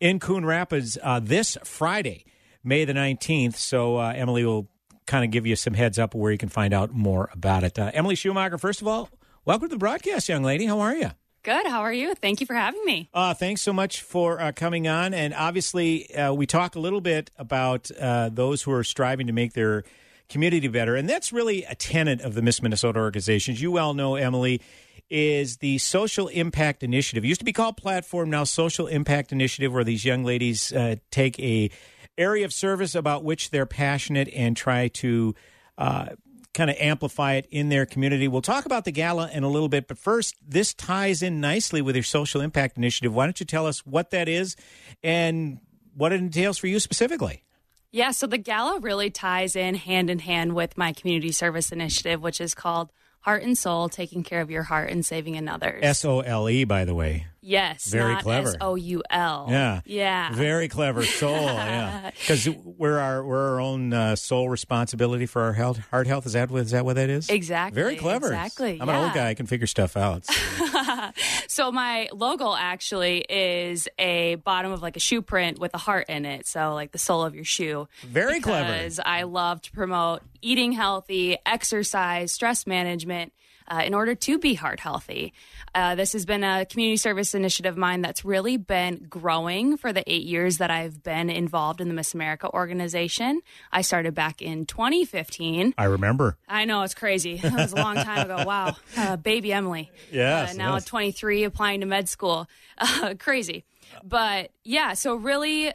[0.00, 2.24] in Coon Rapids uh, this Friday,
[2.64, 3.54] May the 19th.
[3.54, 4.68] So uh, Emily will
[5.06, 7.78] kind of give you some heads up where you can find out more about it.
[7.78, 9.08] Uh, Emily Schumacher, first of all,
[9.44, 10.66] welcome to the broadcast, young lady.
[10.66, 11.10] How are you?
[11.43, 11.66] Good.
[11.66, 12.14] How are you?
[12.14, 13.09] Thank you for having me.
[13.14, 15.14] Uh, thanks so much for uh, coming on.
[15.14, 19.32] And obviously, uh, we talk a little bit about uh, those who are striving to
[19.32, 19.84] make their
[20.28, 20.97] community better.
[20.97, 23.61] And that's really a tenet of the Miss Minnesota organizations.
[23.62, 24.61] You well know, Emily,
[25.09, 27.24] is the Social Impact Initiative.
[27.24, 30.97] It used to be called Platform, now Social Impact Initiative, where these young ladies uh,
[31.11, 31.70] take a
[32.16, 35.34] area of service about which they're passionate and try to
[35.78, 36.11] uh,
[36.53, 38.26] kind of amplify it in their community.
[38.28, 41.80] We'll talk about the gala in a little bit, but first, this ties in nicely
[41.80, 43.14] with your Social Impact Initiative.
[43.14, 44.57] Why don't you tell us what that is
[45.03, 45.61] and
[45.94, 47.44] what it entails for you specifically?
[47.92, 52.22] Yeah, so the gala really ties in hand in hand with my community service initiative,
[52.22, 55.82] which is called Heart and Soul, taking care of your heart and saving another's.
[55.82, 57.26] S O L E, by the way.
[57.42, 58.48] Yes, Very not clever.
[58.48, 59.46] S O U L.
[59.48, 61.32] Yeah, yeah, very clever soul.
[61.40, 66.26] yeah, because we're our we're our own uh, sole responsibility for our health, heart health.
[66.26, 67.30] Is that what is that what that is?
[67.30, 67.80] Exactly.
[67.80, 68.26] Very clever.
[68.26, 68.78] Exactly.
[68.80, 69.30] I'm an old guy.
[69.30, 70.26] I can figure stuff out.
[70.26, 70.32] so
[71.72, 76.24] my logo actually is a bottom of like a shoe print with a heart in
[76.24, 76.47] it.
[76.47, 77.88] So like the sole of your shoe.
[78.03, 78.72] Very clever.
[78.72, 83.32] Because I love to promote eating healthy, exercise, stress management.
[83.70, 85.32] Uh, in order to be heart healthy,
[85.76, 89.92] uh, this has been a community service initiative of mine that's really been growing for
[89.92, 93.40] the eight years that I've been involved in the Miss America organization.
[93.70, 95.74] I started back in 2015.
[95.78, 96.36] I remember.
[96.48, 97.36] I know it's crazy.
[97.36, 98.44] That was a long time ago.
[98.50, 99.90] Wow, uh, baby Emily.
[100.10, 100.84] Yes, Uh, now yes.
[100.86, 102.48] 23, applying to med school.
[102.82, 103.64] Uh, crazy,
[104.02, 104.94] but yeah.
[104.94, 105.70] So really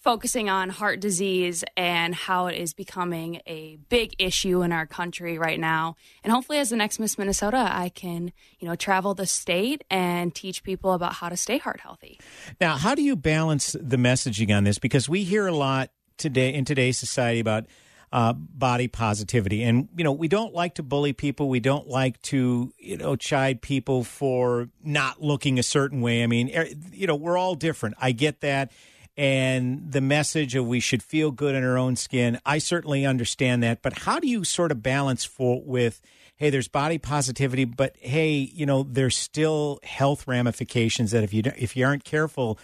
[0.00, 5.38] focusing on heart disease and how it is becoming a big issue in our country
[5.38, 5.96] right now.
[6.24, 10.34] And hopefully, as the next Miss Minnesota, I can you know travel the state and
[10.34, 12.20] teach people about how to stay heart healthy.
[12.60, 14.78] Now, how do you balance the messaging on this?
[14.78, 17.66] Because we hear a lot today in today's society about
[18.10, 21.48] uh, body positivity, and you know we don't like to bully people.
[21.48, 26.22] We don't like to you know chide people for not looking a certain way.
[26.22, 27.96] I mean, er, you know, we're all different.
[28.00, 28.72] I get that.
[29.18, 33.64] And the message of we should feel good in our own skin, I certainly understand
[33.64, 33.82] that.
[33.82, 36.00] But how do you sort of balance for with
[36.36, 41.42] hey, there's body positivity, but hey, you know, there's still health ramifications that if you
[41.42, 42.56] don't- if you aren't careful,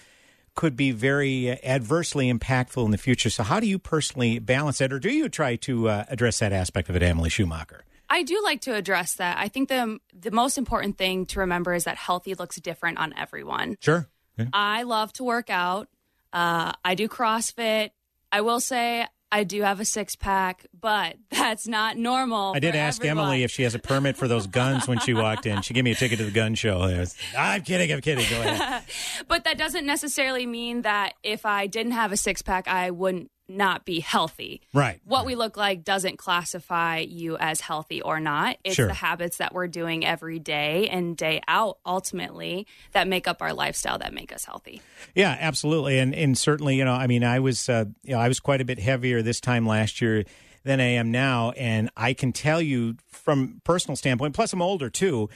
[0.54, 3.30] could be very uh, adversely impactful in the future.
[3.30, 6.52] So, how do you personally balance that, or do you try to uh, address that
[6.52, 7.84] aspect of it, Emily Schumacher?
[8.08, 9.38] I do like to address that.
[9.38, 13.12] I think the the most important thing to remember is that healthy looks different on
[13.16, 13.76] everyone.
[13.80, 14.08] Sure.
[14.52, 15.88] I love to work out.
[16.34, 17.90] Uh, I do CrossFit.
[18.32, 22.52] I will say I do have a six pack, but that's not normal.
[22.54, 23.26] I did ask everyone.
[23.26, 25.62] Emily if she has a permit for those guns when she walked in.
[25.62, 26.80] She gave me a ticket to the gun show.
[26.80, 27.92] Was- I'm kidding.
[27.92, 28.28] I'm kidding.
[28.28, 28.82] Go ahead.
[29.28, 33.30] but that doesn't necessarily mean that if I didn't have a six pack, I wouldn't
[33.48, 34.62] not be healthy.
[34.72, 35.00] Right.
[35.04, 38.56] What we look like doesn't classify you as healthy or not.
[38.64, 38.86] It's Sure.
[38.86, 43.52] the habits that we're doing every day and day out ultimately that make up our
[43.52, 44.80] lifestyle that make us healthy.
[45.14, 48.28] Yeah, absolutely, and and certainly, you know, I mean, I was, uh, you know, I
[48.28, 50.24] was quite a bit heavier this time last year
[50.64, 54.34] than I am now, and I can tell you from personal standpoint.
[54.34, 55.28] Plus, I'm older too.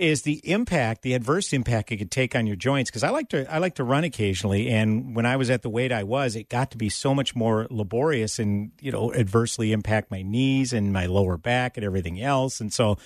[0.00, 2.90] Is the impact, the adverse impact it could take on your joints?
[2.90, 5.68] Because I like to, I like to run occasionally, and when I was at the
[5.68, 9.72] weight I was, it got to be so much more laborious, and you know, adversely
[9.72, 12.96] impact my knees and my lower back and everything else, and so.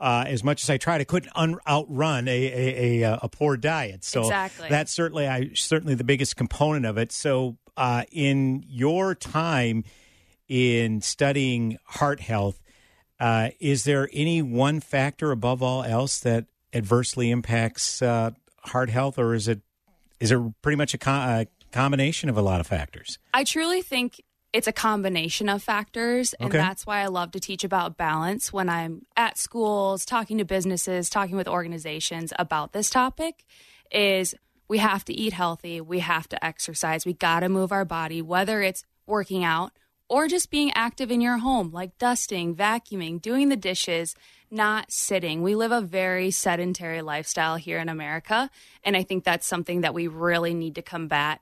[0.00, 3.58] Uh, as much as I tried, I couldn't un- outrun a, a, a, a poor
[3.58, 4.02] diet.
[4.02, 4.68] So Exactly.
[4.70, 7.12] that's certainly I certainly the biggest component of it.
[7.12, 9.84] So uh, in your time
[10.48, 12.62] in studying heart health,
[13.20, 18.30] uh, is there any one factor above all else that adversely impacts uh,
[18.64, 19.60] heart health, or is it
[20.18, 23.18] is it pretty much a, co- a combination of a lot of factors?
[23.32, 26.34] I truly think it's a combination of factors.
[26.34, 26.58] And Okay.
[26.58, 31.08] that's why I love to teach about balance when I'm at schools, talking to businesses,
[31.08, 33.44] talking with organizations about this topic
[33.92, 34.34] is
[34.68, 38.22] we have to eat healthy, we have to exercise, we got to move our body,
[38.22, 39.72] whether it's working out
[40.10, 44.16] or just being active in your home, like dusting, vacuuming, doing the dishes,
[44.50, 45.40] not sitting.
[45.40, 48.50] We live a very sedentary lifestyle here in America.
[48.82, 51.40] And I think that's something that we really need to combat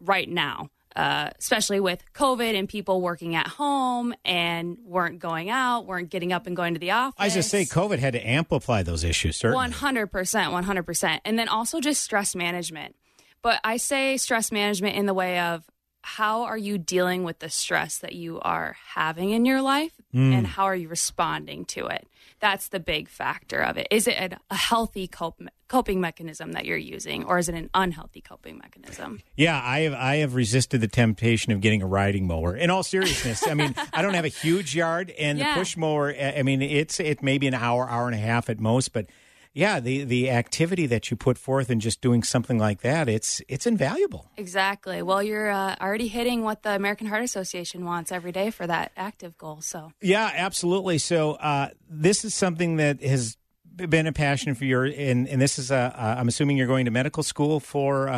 [0.00, 5.84] right now, uh, especially with COVID and people working at home and weren't going out,
[5.84, 7.16] weren't getting up and going to the office.
[7.18, 9.36] I just say COVID had to amplify those issues.
[9.36, 9.56] Certainly.
[9.56, 12.96] One hundred percent, one hundred percent, and then also just stress management.
[13.42, 15.64] But I say stress management in the way of
[16.02, 20.34] how are you dealing with the stress that you are having in your life Mm.
[20.34, 22.06] and how are you responding to it?
[22.38, 23.86] That's the big factor of it.
[23.90, 27.70] Is it a, a healthy cope, coping mechanism that you're using or is it an
[27.72, 29.22] unhealthy coping mechanism?
[29.36, 32.54] Yeah, I have I have resisted the temptation of getting a riding mower.
[32.54, 35.54] In all seriousness, I mean, I don't have a huge yard, and Yeah.
[35.54, 36.10] the push mower.
[36.14, 38.92] I I mean, it's it may be an hour, hour and a half at most,
[38.92, 39.06] but
[39.54, 43.42] yeah, the the activity that you put forth in just doing something like that, it's
[43.48, 44.30] it's invaluable.
[44.36, 45.02] Exactly.
[45.02, 48.92] Well, you're uh, already hitting what the American Heart Association wants every day for that
[48.96, 49.60] active goal.
[49.60, 50.98] So, Yeah, absolutely.
[50.98, 53.36] So uh, this is something that has
[53.76, 56.84] been a passion for your, and, and this is a, uh, I'm assuming you're going
[56.84, 58.08] to medical school for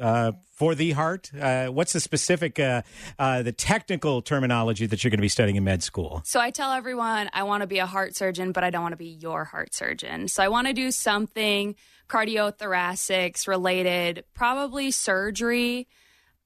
[0.00, 1.30] uh, for the heart.
[1.38, 2.82] Uh, what's the specific, uh,
[3.18, 6.22] uh, the technical terminology that you're going to be studying in med school?
[6.24, 8.92] so I tell everyone I want to be a heart surgeon, but I don't want
[8.92, 10.28] to be your heart surgeon.
[10.28, 11.76] So I want to do something
[12.08, 15.88] cardiothoracics related, probably surgery.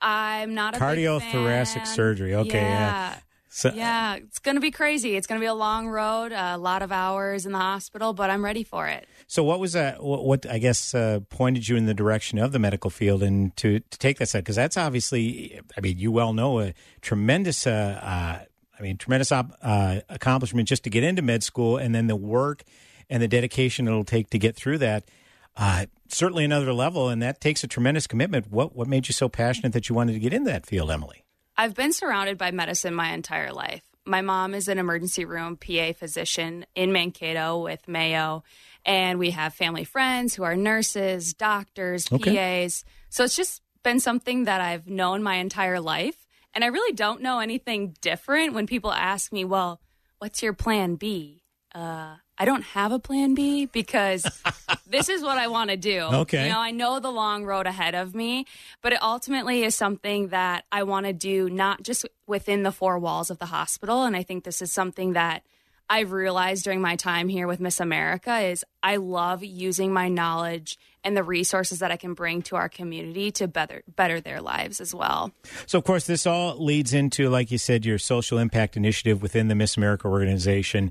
[0.00, 2.34] I'm not a Cardiothoracic surgery.
[2.34, 3.16] Okay, yeah.
[3.54, 3.70] Yeah.
[3.70, 5.16] So- yeah, it's going to be crazy.
[5.16, 8.28] It's going to be a long road, a lot of hours in the hospital, but
[8.30, 9.06] I'm ready for it.
[9.26, 10.02] So what was that?
[10.02, 13.56] What, what I guess uh, pointed you in the direction of the medical field and
[13.56, 17.66] to to take that side because that's obviously, I mean, you well know a tremendous,
[17.66, 18.44] uh, uh,
[18.78, 22.16] I mean, tremendous op- uh, accomplishment just to get into med school and then the
[22.16, 22.64] work
[23.08, 25.04] and the dedication it'll take to get through that.
[25.56, 28.50] Uh, certainly another level, and that takes a tremendous commitment.
[28.50, 31.23] What what made you so passionate that you wanted to get into that field, Emily?
[31.56, 33.82] I've been surrounded by medicine my entire life.
[34.04, 38.42] My mom is an emergency room PA physician in Mankato with Mayo,
[38.84, 42.64] and we have family friends who are nurses, doctors, Okay.
[42.64, 42.84] PAs.
[43.08, 46.16] So it's just been something that I've known my entire life.
[46.54, 49.80] And I really don't know anything different when people ask me, well,
[50.18, 51.43] what's your plan B?
[51.74, 54.26] Uh, I don't have a plan B because
[54.86, 56.00] this is what I want to do.
[56.00, 56.46] Okay.
[56.46, 58.46] You know, I know the long road ahead of me,
[58.82, 62.98] but it ultimately is something that I want to do not just within the four
[62.98, 64.04] walls of the hospital.
[64.04, 65.42] And I think this is something that
[65.88, 70.78] I've realized during my time here with Miss America is I love using my knowledge
[71.04, 74.80] and the resources that I can bring to our community to better better their lives
[74.80, 75.32] as well.
[75.66, 79.48] So, of course, this all leads into, like you said, your social impact initiative within
[79.48, 80.90] the Miss America organization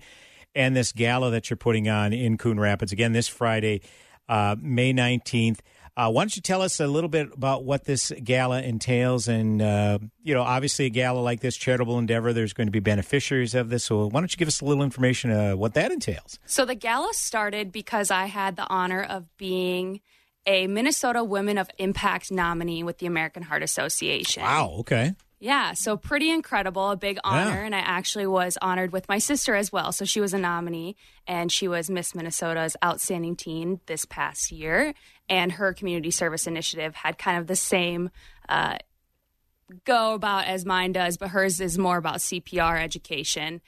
[0.55, 3.81] and this gala that you're putting on in Coon Rapids again this Friday,
[4.29, 5.59] uh, May 19th.
[5.95, 9.27] Uh, why don't you tell us a little bit about what this gala entails?
[9.27, 12.79] And, uh, you know, obviously, a gala like this, charitable endeavor, there's going to be
[12.79, 13.83] beneficiaries of this.
[13.83, 16.39] So, why don't you give us a little information uh, what that entails?
[16.47, 20.01] So the gala started because I had the honor of being
[20.47, 24.41] a Minnesota Women of Impact nominee with the American Heart Association.
[24.41, 24.77] Wow.
[24.79, 25.13] Okay.
[25.43, 27.59] Yeah, so pretty incredible, a big honor.
[27.59, 27.65] Yeah.
[27.65, 29.91] And I actually was honored with my sister as well.
[29.91, 30.95] So she was a nominee
[31.27, 34.93] and she was Miss Minnesota's Outstanding Teen this past year.
[35.27, 38.09] And her community service initiative had kind of the same
[38.47, 38.77] uh,
[39.83, 43.59] go about as mine does, but hers is more about CPR education.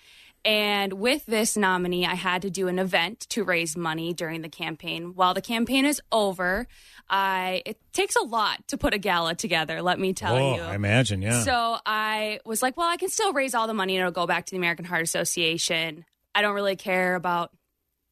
[0.46, 4.50] And with this nominee, I had to do an event to raise money during the
[4.50, 5.16] campaign.
[5.16, 6.68] While the campaign is over,
[7.10, 10.62] I it takes a lot to put a gala together, let me tell oh, you.
[10.62, 11.44] I imagine, yeah.
[11.44, 14.28] So I was like, well, I can still raise all the money and it'll go
[14.28, 16.06] back to the American Heart Association.
[16.36, 17.52] I don't really care about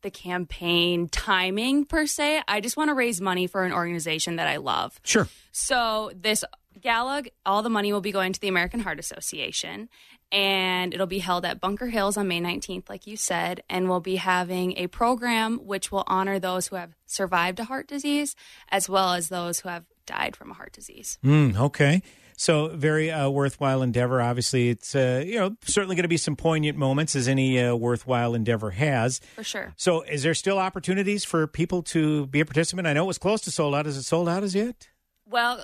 [0.02, 2.42] the campaign timing per se.
[2.48, 5.00] I just want to raise money for an organization that I love.
[5.04, 5.28] Sure.
[5.52, 6.44] So this
[6.82, 9.90] gala, all the money will be going to the American Heart Association,
[10.34, 13.62] and it'll be held at Bunker Hills on May 19th, like you said.
[13.70, 17.88] And we'll be having a program which will honor those who have survived a heart
[17.88, 18.36] disease,
[18.70, 21.20] as well as those who have died from a heart disease.
[21.24, 22.02] Mm, okay.
[22.36, 24.20] So very uh, worthwhile endeavor.
[24.20, 27.76] Obviously, it's uh, you know certainly going to be some poignant moments as any uh,
[27.76, 29.22] worthwhile endeavor has.
[29.36, 29.74] For sure.
[29.78, 32.88] So, is there still opportunities for people to be a participant?
[32.88, 33.86] I know it was close to sold out.
[33.86, 34.90] Is it sold out as yet?
[35.30, 35.64] Well,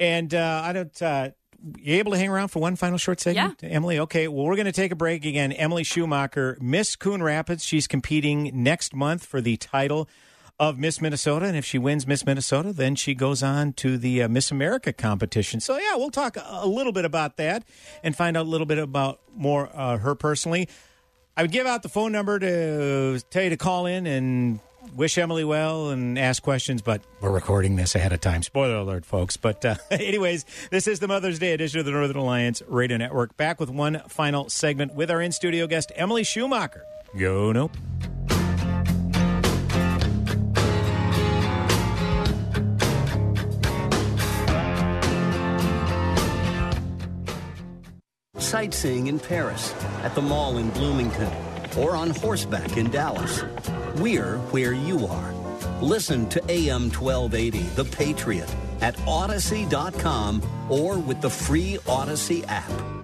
[0.00, 1.02] And uh, I don't.
[1.02, 1.30] Uh,
[1.78, 4.00] you able to hang around for one final short segment, Emily?
[4.00, 4.26] Okay.
[4.28, 5.52] Well, we're going to take a break again.
[5.52, 7.64] Emily Schumacher, Miss Coon Rapids.
[7.64, 10.08] She's competing next month for the title
[10.58, 14.22] of Miss Minnesota, and if she wins Miss Minnesota, then she goes on to the
[14.22, 15.60] uh, Miss America competition.
[15.60, 17.64] So yeah, we'll talk a, little bit about that
[18.02, 20.68] and find out a little bit about more uh, her personally.
[21.36, 24.60] I would give out the phone number to tell you to call in and
[24.94, 28.42] wish Emily well and ask questions, but we're recording this ahead of time.
[28.42, 29.36] Spoiler alert, folks.
[29.36, 33.36] But, uh, anyways, this is the Mother's Day edition of the Northern Alliance Radio Network.
[33.36, 36.84] Back with one final segment with our in studio guest, Emily Schumacher.
[37.18, 37.72] Go, nope.
[48.44, 49.72] Sightseeing in Paris,
[50.02, 51.32] at the mall in Bloomington,
[51.78, 53.42] or on horseback in Dallas.
[53.96, 55.32] We're where you are.
[55.80, 63.03] Listen to AM 1280, The Patriot, at Audacy.com or with the free Audacy app.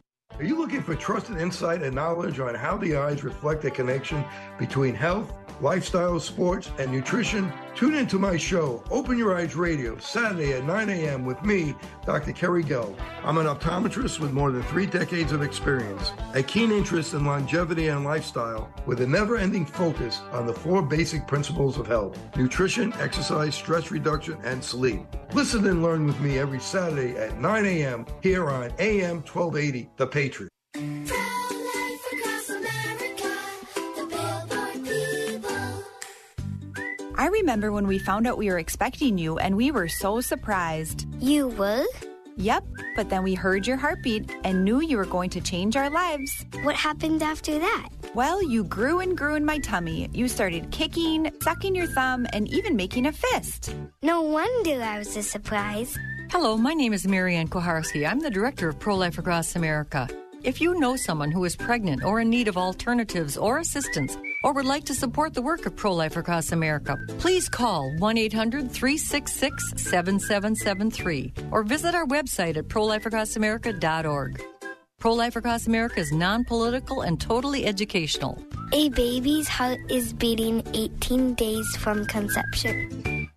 [0.37, 4.23] Are you looking for trusted insight and knowledge on how the eyes reflect a connection
[4.57, 7.51] between health, lifestyle, sports, and nutrition?
[7.75, 11.25] Tune into my show, Open Your Eyes Radio, Saturday at 9 a.m.
[11.25, 11.73] with me,
[12.05, 12.33] Dr.
[12.33, 12.95] Kerry Gelb.
[13.23, 17.87] I'm an optometrist with more than three decades of experience, a keen interest in longevity
[17.87, 22.93] and lifestyle, with a never ending focus on the four basic principles of health nutrition,
[22.99, 25.01] exercise, stress reduction, and sleep.
[25.33, 28.05] Listen and learn with me every Saturday at 9 a.m.
[28.21, 30.51] here on AM 1280, The Patriot.
[37.15, 41.07] I remember when we found out we were expecting you and we were so surprised.
[41.19, 41.85] You were?
[42.37, 42.63] Yep,
[42.95, 46.45] but then we heard your heartbeat and knew you were going to change our lives.
[46.63, 47.89] What happened after that?
[48.15, 50.09] Well, you grew and grew in my tummy.
[50.13, 53.75] You started kicking, sucking your thumb, and even making a fist.
[54.01, 55.97] No wonder I was a surprise.
[56.31, 58.09] Hello, my name is Mary Ann Kuharski.
[58.09, 60.07] I'm the director of Pro Life Across America.
[60.43, 64.53] If you know someone who is pregnant or in need of alternatives or assistance, or
[64.53, 68.71] would like to support the work of Pro Life Across America, please call 1 800
[68.71, 74.41] 366 7773 or visit our website at prolifeacrossamerica.org.
[74.99, 78.37] Pro Life Across America is non political and totally educational.
[78.71, 83.29] A baby's heart is beating 18 days from conception.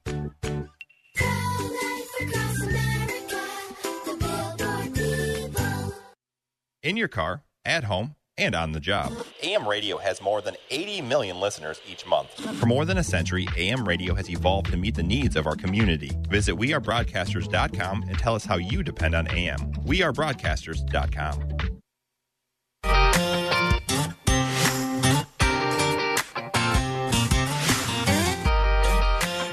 [6.82, 9.12] In your car, at home, and on the job.
[9.42, 12.30] AM radio has more than 80 million listeners each month.
[12.58, 15.56] For more than a century, AM radio has evolved to meet the needs of our
[15.56, 16.10] community.
[16.28, 19.58] Visit wearebroadcasters.com and tell us how you depend on AM.
[19.84, 21.70] Wearebroadcasters.com.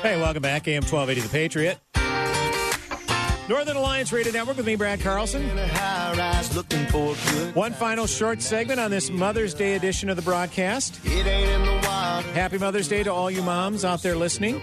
[0.01, 0.67] Hey, welcome back.
[0.67, 1.79] AM 1280 The Patriot.
[3.49, 5.43] Northern Alliance Radio Network with me, Brad Carlson.
[7.53, 10.97] One final short segment on this Mother's Day edition of the broadcast.
[12.33, 14.61] Happy Mother's Day to all you moms out there listening.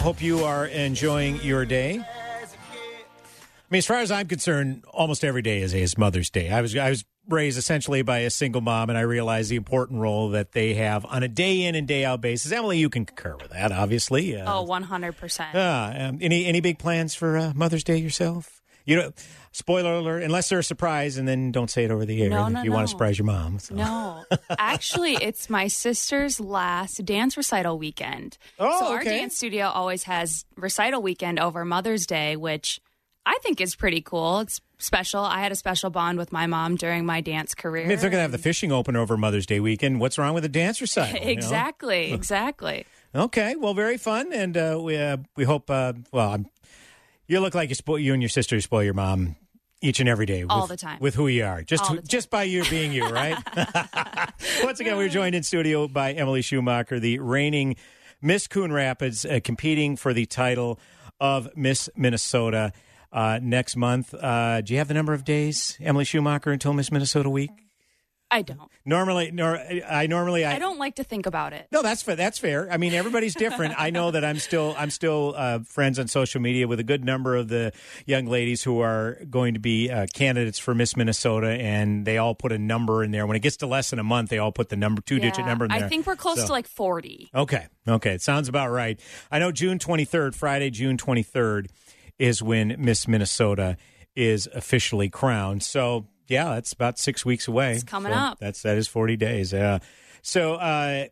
[0.00, 1.98] Hope you are enjoying your day.
[1.98, 6.50] I mean, as far as I'm concerned, almost every day is, is Mother's Day.
[6.50, 10.00] I was I was raised essentially by a single mom, and I realize the important
[10.00, 12.52] role that they have on a day in and day out basis.
[12.52, 14.36] Emily, you can concur with that, obviously.
[14.36, 15.54] Uh, oh, 100%.
[15.54, 18.62] uh, um, any any big plans for uh, Mother's Day yourself?
[18.86, 19.12] You know,
[19.52, 22.46] spoiler alert, unless they're a surprise, and then don't say it over the air No,
[22.46, 23.58] if no, you want to surprise your mom.
[23.58, 23.74] so.
[23.74, 24.24] No,
[24.58, 28.38] actually, it's my sister's last dance recital weekend.
[28.58, 32.80] Oh, so our dance studio always has recital weekend over Mother's Day, which
[33.26, 34.40] I think is pretty cool.
[34.40, 35.20] It's special.
[35.20, 37.84] I had a special bond with my mom during my dance career.
[37.84, 40.18] I mean, if they're going to have the fishing open over Mother's Day weekend, what's
[40.18, 41.18] wrong with a dance recital?
[41.20, 41.30] you know?
[41.32, 42.86] exactly, exactly.
[43.14, 45.68] Okay, well, very fun, and uh, we uh, we hope.
[45.70, 46.46] Uh, well, I'm,
[47.26, 49.36] you look like you spoil you and your sister spoil your mom
[49.82, 50.98] each and every day, All with, the time.
[51.00, 53.36] with who you are, just who- just by you being you, right?
[54.62, 57.76] Once again, we're joined in studio by Emily Schumacher, the reigning
[58.22, 60.78] Miss Coon Rapids, uh, competing for the title
[61.18, 62.72] of Miss Minnesota
[63.12, 64.14] uh, next month.
[64.14, 67.50] Uh, do you have the number of days, Emily Schumacher, until Miss Minnesota week?
[68.32, 68.70] I don't.
[68.84, 71.66] Normally, nor, I normally I, I don't like to think about it.
[71.72, 72.14] No, that's fair.
[72.14, 72.70] That's fair.
[72.70, 73.74] I mean, everybody's different.
[73.76, 77.04] I know that I'm still I'm still uh, friends on social media with a good
[77.04, 77.72] number of the
[78.06, 82.36] young ladies who are going to be uh, candidates for Miss Minnesota, and they all
[82.36, 83.26] put a number in there.
[83.26, 85.44] When it gets to less than a month, they all put the number two digit
[85.44, 85.84] number in there.
[85.84, 87.30] I think we're close So- to like 40.
[87.34, 87.66] Okay.
[87.88, 88.12] Okay.
[88.12, 89.00] It sounds about right.
[89.32, 91.66] I know June 23rd, Friday, June 23rd,
[92.20, 93.76] is when Miss Minnesota
[94.14, 95.62] is officially crowned.
[95.62, 97.72] So, yeah, that's about six weeks away.
[97.72, 98.38] It's coming So up.
[98.38, 99.52] That's that is 40 days.
[99.52, 99.78] Yeah.
[100.22, 101.06] So, uh,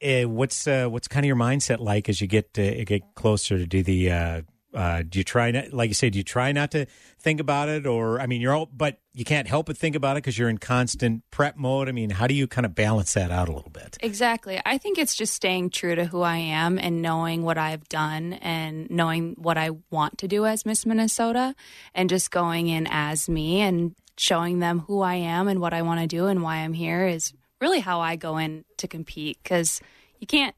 [0.00, 3.66] eh, what's uh, what's kind of your mindset like as you get get closer to
[3.66, 4.44] do the?
[4.76, 6.84] Uh, do you try not, like you said, do you try not to
[7.18, 10.18] think about it, or I mean, you're all, but you can't help but think about
[10.18, 11.88] it because you're in constant prep mode.
[11.88, 13.96] I mean, how do you kind of balance that out a little bit?
[14.02, 14.60] Exactly.
[14.66, 18.34] I think it's just staying true to who I am and knowing what I've done
[18.34, 21.54] and knowing what I want to do as Miss Minnesota
[21.94, 25.80] and just going in as me and showing them who I am and what I
[25.80, 29.38] want to do and why I'm here is really how I go in to compete
[29.42, 29.80] because
[30.20, 30.54] you can't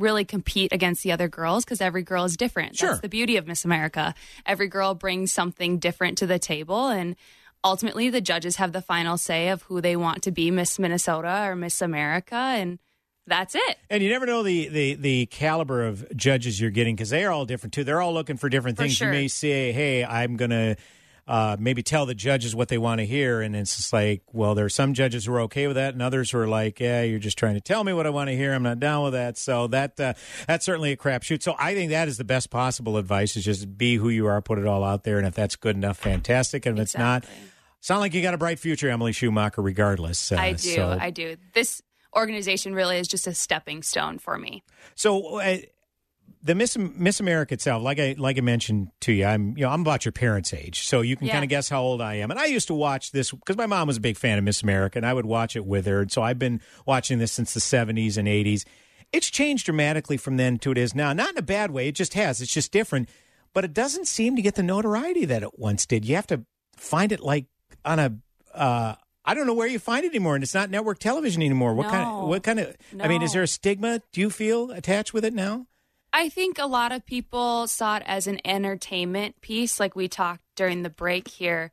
[0.00, 2.76] really compete against the other girls because every girl is different.
[2.76, 2.90] Sure.
[2.90, 4.14] That's the beauty of Miss America.
[4.46, 7.16] Every girl brings something different to the table and
[7.62, 11.44] ultimately the judges have the final say of who they want to be Miss Minnesota
[11.46, 12.78] or Miss America and
[13.26, 13.78] that's it.
[13.88, 17.30] And you never know the the, the caliber of judges you're getting because they are
[17.30, 17.84] all different too.
[17.84, 18.94] They're all looking for different For things.
[18.94, 19.08] sure.
[19.08, 20.76] You may say, "Hey, I'm gonna."
[21.30, 24.56] Uh, maybe tell the judges what they want to hear, and it's just like, well,
[24.56, 27.02] there are some judges who are okay with that, and others who are like, yeah,
[27.02, 28.52] you're just trying to tell me what I want to hear.
[28.52, 29.38] I'm not down with that.
[29.38, 30.14] So that uh,
[30.48, 31.40] that's certainly a crapshoot.
[31.40, 34.42] So I think that is the best possible advice: is just be who you are,
[34.42, 36.66] put it all out there, and if that's good enough, fantastic.
[36.66, 37.24] And if it's not,
[37.80, 39.62] sound like you got a bright future, Emily Schumacher.
[39.62, 40.58] Regardless, uh, I do.
[40.74, 41.36] so- I do.
[41.54, 41.80] This
[42.16, 44.64] organization really is just a stepping stone for me.
[44.96, 45.58] So uh,
[46.42, 49.70] the Miss Miss America itself, like I like I mentioned to you, I'm you know
[49.70, 51.34] I'm about your parents' age, so you can Yeah.
[51.34, 52.30] kind of guess how old I am.
[52.30, 54.62] And I used to watch this because my mom was a big fan of Miss
[54.62, 56.00] America, and I would watch it with her.
[56.00, 58.64] And so I've been watching this since the 70s and 80s.
[59.12, 61.12] It's changed dramatically from then to it is now.
[61.12, 61.88] Not in a bad way.
[61.88, 62.40] It just has.
[62.40, 63.08] It's just different.
[63.52, 66.04] But it doesn't seem to get the notoriety that it once did.
[66.04, 66.44] You have to
[66.76, 67.46] find it like
[67.84, 68.16] on a.
[68.54, 71.74] Uh, I don't know where you find it anymore, and it's not network television anymore.
[71.74, 72.74] What kind of what kind of?
[73.00, 74.00] I mean, is there a stigma?
[74.12, 75.66] Do you feel attached with it now?
[76.12, 80.42] I think a lot of people saw it as an entertainment piece, like we talked
[80.56, 81.70] during the break here.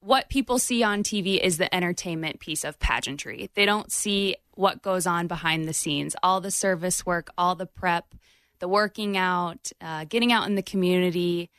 [0.00, 3.50] What people see on TV is the entertainment piece of pageantry.
[3.54, 7.66] They don't see what goes on behind the scenes, all the service work, all the
[7.66, 8.14] prep,
[8.58, 11.50] the working out, uh, getting out in the community.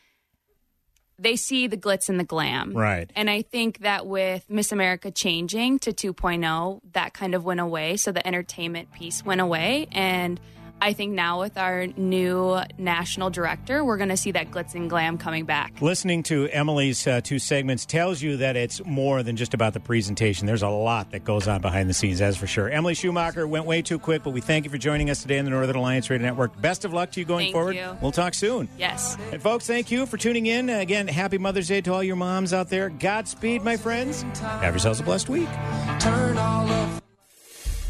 [1.18, 2.74] They see the glitz and the glam.
[2.74, 3.10] Right.
[3.16, 7.98] And I think that with Miss America changing to 2.0, that kind of went away.
[7.98, 9.88] So the entertainment piece went away.
[9.92, 10.40] And
[10.84, 14.90] I think now with our new national director, we're going to see that glitz and
[14.90, 15.82] glam coming back.
[15.82, 19.80] Listening to Emily's uh, two segments tells you that it's more than just about the
[19.80, 20.46] presentation.
[20.46, 22.70] There's a lot that goes on behind the scenes, that's for sure.
[22.70, 25.46] Emily Schumacher went way too quick, but we thank you for joining us today on
[25.46, 26.60] the Northern Alliance Radio Network.
[26.60, 27.78] Best of luck to you going Thank forward.
[27.78, 27.98] you.
[28.02, 28.68] We'll talk soon.
[28.78, 29.18] Yes.
[29.32, 30.70] And folks, thank you for tuning in.
[30.70, 32.90] Uh, Again, happy Mother's Day to all your moms out there.
[32.90, 34.24] Godspeed, my friends.
[34.42, 35.48] Have yourselves a blessed week.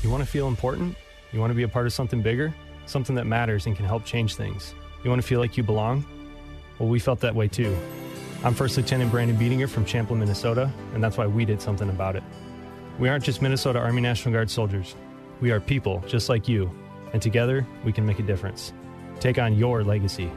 [0.03, 0.95] You want to feel important?
[1.31, 2.53] You want to be a part of something bigger?
[2.85, 4.73] Something that matters and can help change things?
[5.03, 6.05] You want to feel like you belong?
[6.79, 7.75] Well, we felt that way too.
[8.43, 12.15] I'm First Lieutenant Brandon Beedinger from Champlin, Minnesota, and that's why we did something about
[12.15, 12.23] it.
[12.99, 14.95] We aren't just Minnesota Army National Guard soldiers.
[15.39, 16.69] We are people just like you,
[17.13, 18.73] and together we can make a difference.
[19.19, 20.29] Take on your legacy.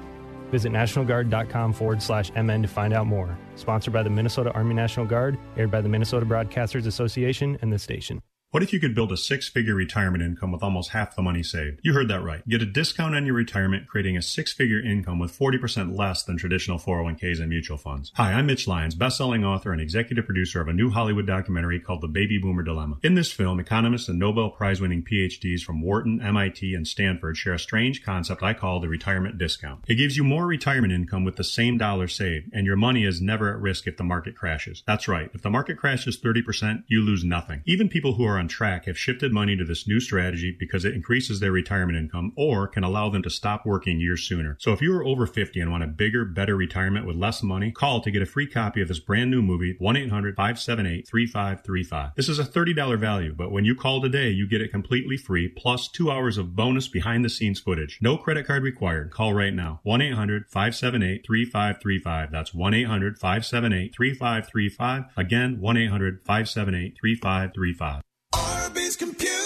[0.52, 3.36] Visit nationalguard.com forward slash MN to find out more.
[3.56, 7.82] Sponsored by the Minnesota Army National Guard, aired by the Minnesota Broadcasters Association and this
[7.82, 8.22] station.
[8.56, 11.42] What if you could build a six figure retirement income with almost half the money
[11.42, 11.78] saved?
[11.82, 12.40] You heard that right.
[12.48, 16.38] Get a discount on your retirement, creating a six figure income with 40% less than
[16.38, 18.12] traditional 401ks and mutual funds.
[18.14, 22.00] Hi, I'm Mitch Lyons, best-selling author and executive producer of a new Hollywood documentary called
[22.00, 22.96] The Baby Boomer Dilemma.
[23.02, 27.52] In this film, economists and Nobel Prize winning PhDs from Wharton, MIT, and Stanford share
[27.52, 29.84] a strange concept I call the retirement discount.
[29.86, 33.20] It gives you more retirement income with the same dollar saved, and your money is
[33.20, 34.82] never at risk if the market crashes.
[34.86, 35.30] That's right.
[35.34, 37.60] If the market crashes 30%, you lose nothing.
[37.66, 40.94] Even people who are on track have shifted money to this new strategy because it
[40.94, 44.56] increases their retirement income or can allow them to stop working years sooner.
[44.60, 47.72] So if you are over 50 and want a bigger, better retirement with less money,
[47.72, 52.14] call to get a free copy of this brand new movie, 1-800-578-3535.
[52.14, 55.48] This is a $30 value, but when you call today, you get it completely free
[55.48, 57.98] plus two hours of bonus behind the scenes footage.
[58.00, 59.10] No credit card required.
[59.10, 59.80] Call right now.
[59.86, 62.30] 1-800-578-3535.
[62.30, 65.08] That's 1-800-578-3535.
[65.16, 68.02] Again, 1-800-578-3535.
[68.36, 69.45] Arby's Computer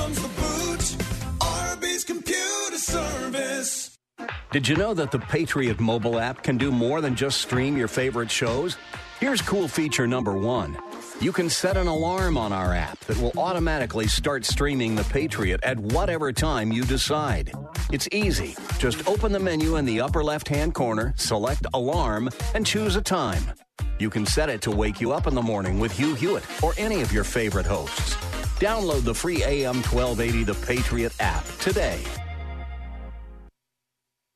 [4.51, 7.87] Did you know that the Patriot mobile app can do more than just stream your
[7.87, 8.75] favorite shows?
[9.21, 10.77] Here's cool feature number one.
[11.21, 15.61] You can set an alarm on our app that will automatically start streaming The Patriot
[15.63, 17.53] at whatever time you decide.
[17.93, 18.57] It's easy.
[18.77, 23.01] Just open the menu in the upper left hand corner, select Alarm, and choose a
[23.01, 23.43] time.
[23.99, 26.73] You can set it to wake you up in the morning with Hugh Hewitt or
[26.77, 28.15] any of your favorite hosts.
[28.59, 32.03] Download the free AM 1280 The Patriot app today.